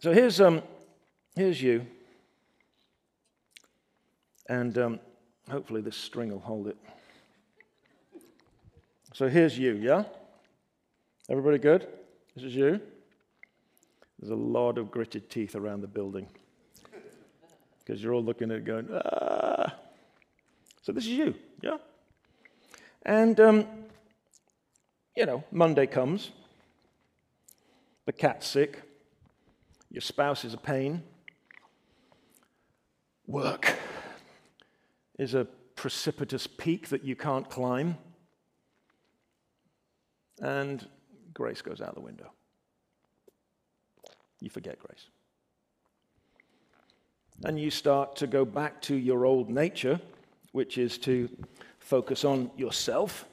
[0.00, 0.62] So here's, um,
[1.34, 1.84] here's you.
[4.48, 5.00] And um,
[5.50, 6.76] hopefully this string will hold it.
[9.12, 10.04] So here's you, yeah?
[11.28, 11.88] Everybody good?
[12.34, 12.80] This is you?
[14.18, 16.28] There's a lot of gritted teeth around the building
[17.78, 19.74] because you're all looking at it going, ah.
[20.82, 21.78] So this is you, yeah?
[23.02, 23.66] And, um,
[25.16, 26.30] you know, Monday comes,
[28.04, 28.82] the cat's sick,
[29.90, 31.02] your spouse is a pain,
[33.26, 33.76] work
[35.18, 37.96] is a precipitous peak that you can't climb,
[40.40, 40.86] and
[41.32, 42.30] grace goes out the window.
[44.40, 45.06] You forget grace
[47.44, 50.00] and you start to go back to your old nature,
[50.52, 51.28] which is to
[51.78, 53.26] focus on yourself,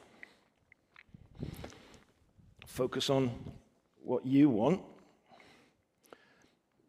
[2.67, 3.31] focus on
[4.03, 4.81] what you want.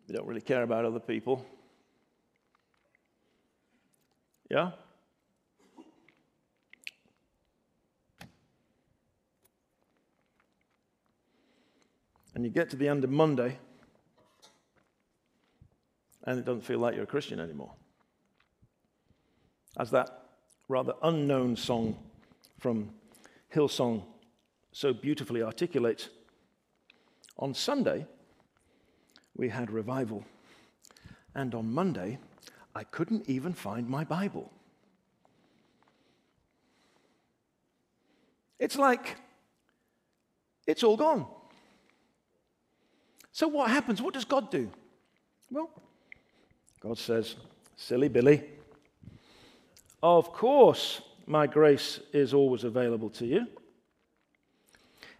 [0.09, 1.47] You don't really care about other people.
[4.51, 4.72] Yeah?
[12.35, 13.59] And you get to the end of Monday,
[16.24, 17.72] and it doesn't feel like you're a Christian anymore.
[19.78, 20.30] As that
[20.68, 21.97] rather unknown song
[22.59, 22.91] from
[23.55, 24.03] Hillsong
[24.72, 26.09] so beautifully articulates,
[27.39, 28.07] on Sunday
[29.37, 30.24] we had revival,
[31.35, 32.18] and on Monday
[32.74, 34.51] I couldn't even find my Bible.
[38.59, 39.16] It's like
[40.66, 41.26] it's all gone.
[43.35, 44.01] So, what happens?
[44.01, 44.70] What does God do?
[45.51, 45.68] Well,
[46.78, 47.35] God says,
[47.74, 48.45] Silly Billy,
[50.01, 53.49] of course my grace is always available to you.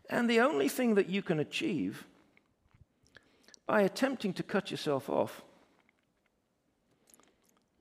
[0.09, 2.07] And the only thing that you can achieve
[3.67, 5.43] by attempting to cut yourself off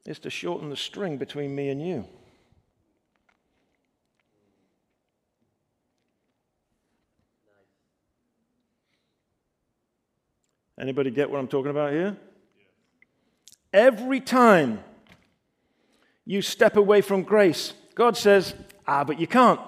[0.04, 2.08] is to shorten the string between me and you.
[10.84, 12.18] Anybody get what I'm talking about here?
[13.72, 14.84] Every time
[16.26, 18.54] you step away from grace, God says,
[18.86, 19.62] ah, but you can't.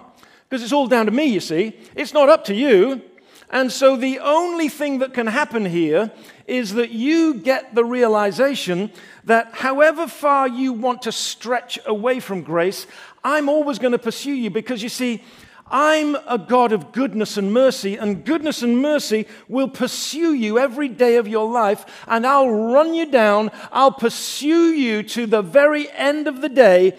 [0.49, 1.79] Because it's all down to me, you see.
[1.95, 3.01] It's not up to you.
[3.49, 6.11] And so the only thing that can happen here
[6.47, 8.91] is that you get the realization
[9.23, 12.87] that however far you want to stretch away from grace,
[13.23, 15.23] I'm always going to pursue you because you see,
[15.67, 20.87] I'm a God of goodness and mercy, and goodness and mercy will pursue you every
[20.87, 23.51] day of your life, and I'll run you down.
[23.71, 26.97] I'll pursue you to the very end of the day,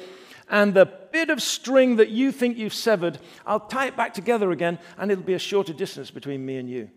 [0.48, 4.50] and the bit of string that you think you've severed, I'll tie it back together
[4.50, 6.90] again, and it'll be a shorter distance between me and you.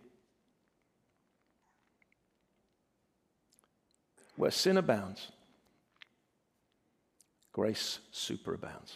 [4.36, 5.28] Where sin abounds,
[7.53, 8.95] grace superabounds.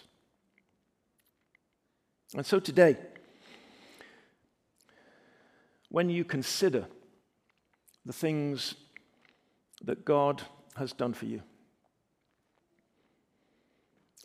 [2.36, 2.97] And so today,
[5.89, 6.88] when you consider
[8.05, 8.75] the things
[9.84, 10.41] that God
[10.75, 11.41] has done for you,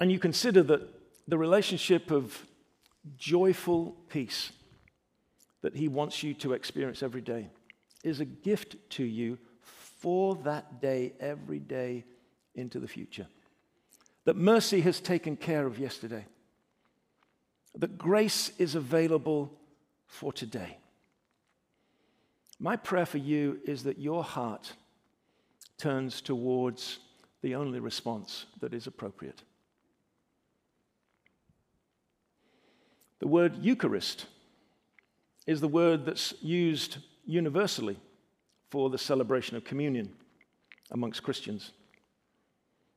[0.00, 0.88] and you consider that
[1.26, 2.46] the relationship of
[3.16, 4.52] joyful peace
[5.60, 7.50] that He wants you to experience every day
[8.04, 12.04] is a gift to you for that day, every day
[12.54, 13.26] into the future.
[14.24, 16.26] That mercy has taken care of yesterday.
[17.78, 19.52] That grace is available
[20.06, 20.78] for today.
[22.58, 24.72] My prayer for you is that your heart
[25.76, 26.98] turns towards
[27.40, 29.42] the only response that is appropriate.
[33.20, 34.26] The word Eucharist
[35.46, 37.96] is the word that's used universally
[38.70, 40.12] for the celebration of communion
[40.90, 41.72] amongst Christians.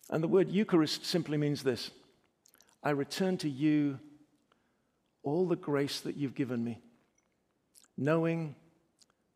[0.09, 1.91] And the word Eucharist simply means this
[2.83, 3.99] I return to you
[5.23, 6.81] all the grace that you've given me,
[7.97, 8.55] knowing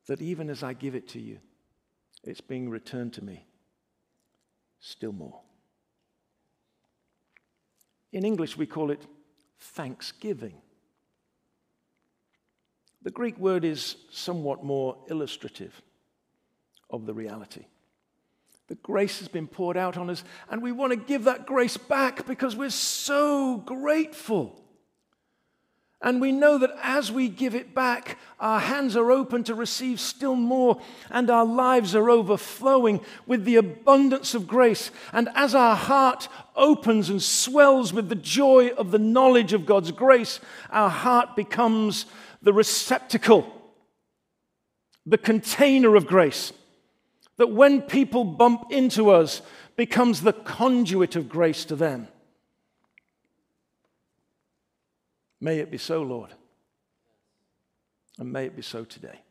[0.07, 1.39] that even as I give it to you,
[2.23, 3.45] it's being returned to me
[4.79, 5.41] still more.
[8.11, 9.05] In English, we call it
[9.59, 10.61] thanksgiving.
[13.01, 15.81] The Greek word is somewhat more illustrative
[16.89, 17.65] of the reality.
[18.67, 21.77] The grace has been poured out on us, and we want to give that grace
[21.77, 24.64] back because we're so grateful.
[26.05, 29.99] And we know that as we give it back, our hands are open to receive
[29.99, 30.79] still more,
[31.09, 34.91] and our lives are overflowing with the abundance of grace.
[35.11, 39.91] And as our heart opens and swells with the joy of the knowledge of God's
[39.91, 40.39] grace,
[40.69, 42.05] our heart becomes
[42.43, 43.51] the receptacle,
[45.07, 46.53] the container of grace
[47.37, 49.41] that when people bump into us
[49.75, 52.07] becomes the conduit of grace to them.
[55.39, 56.31] May it be so, Lord.
[58.17, 59.24] And may it be so today.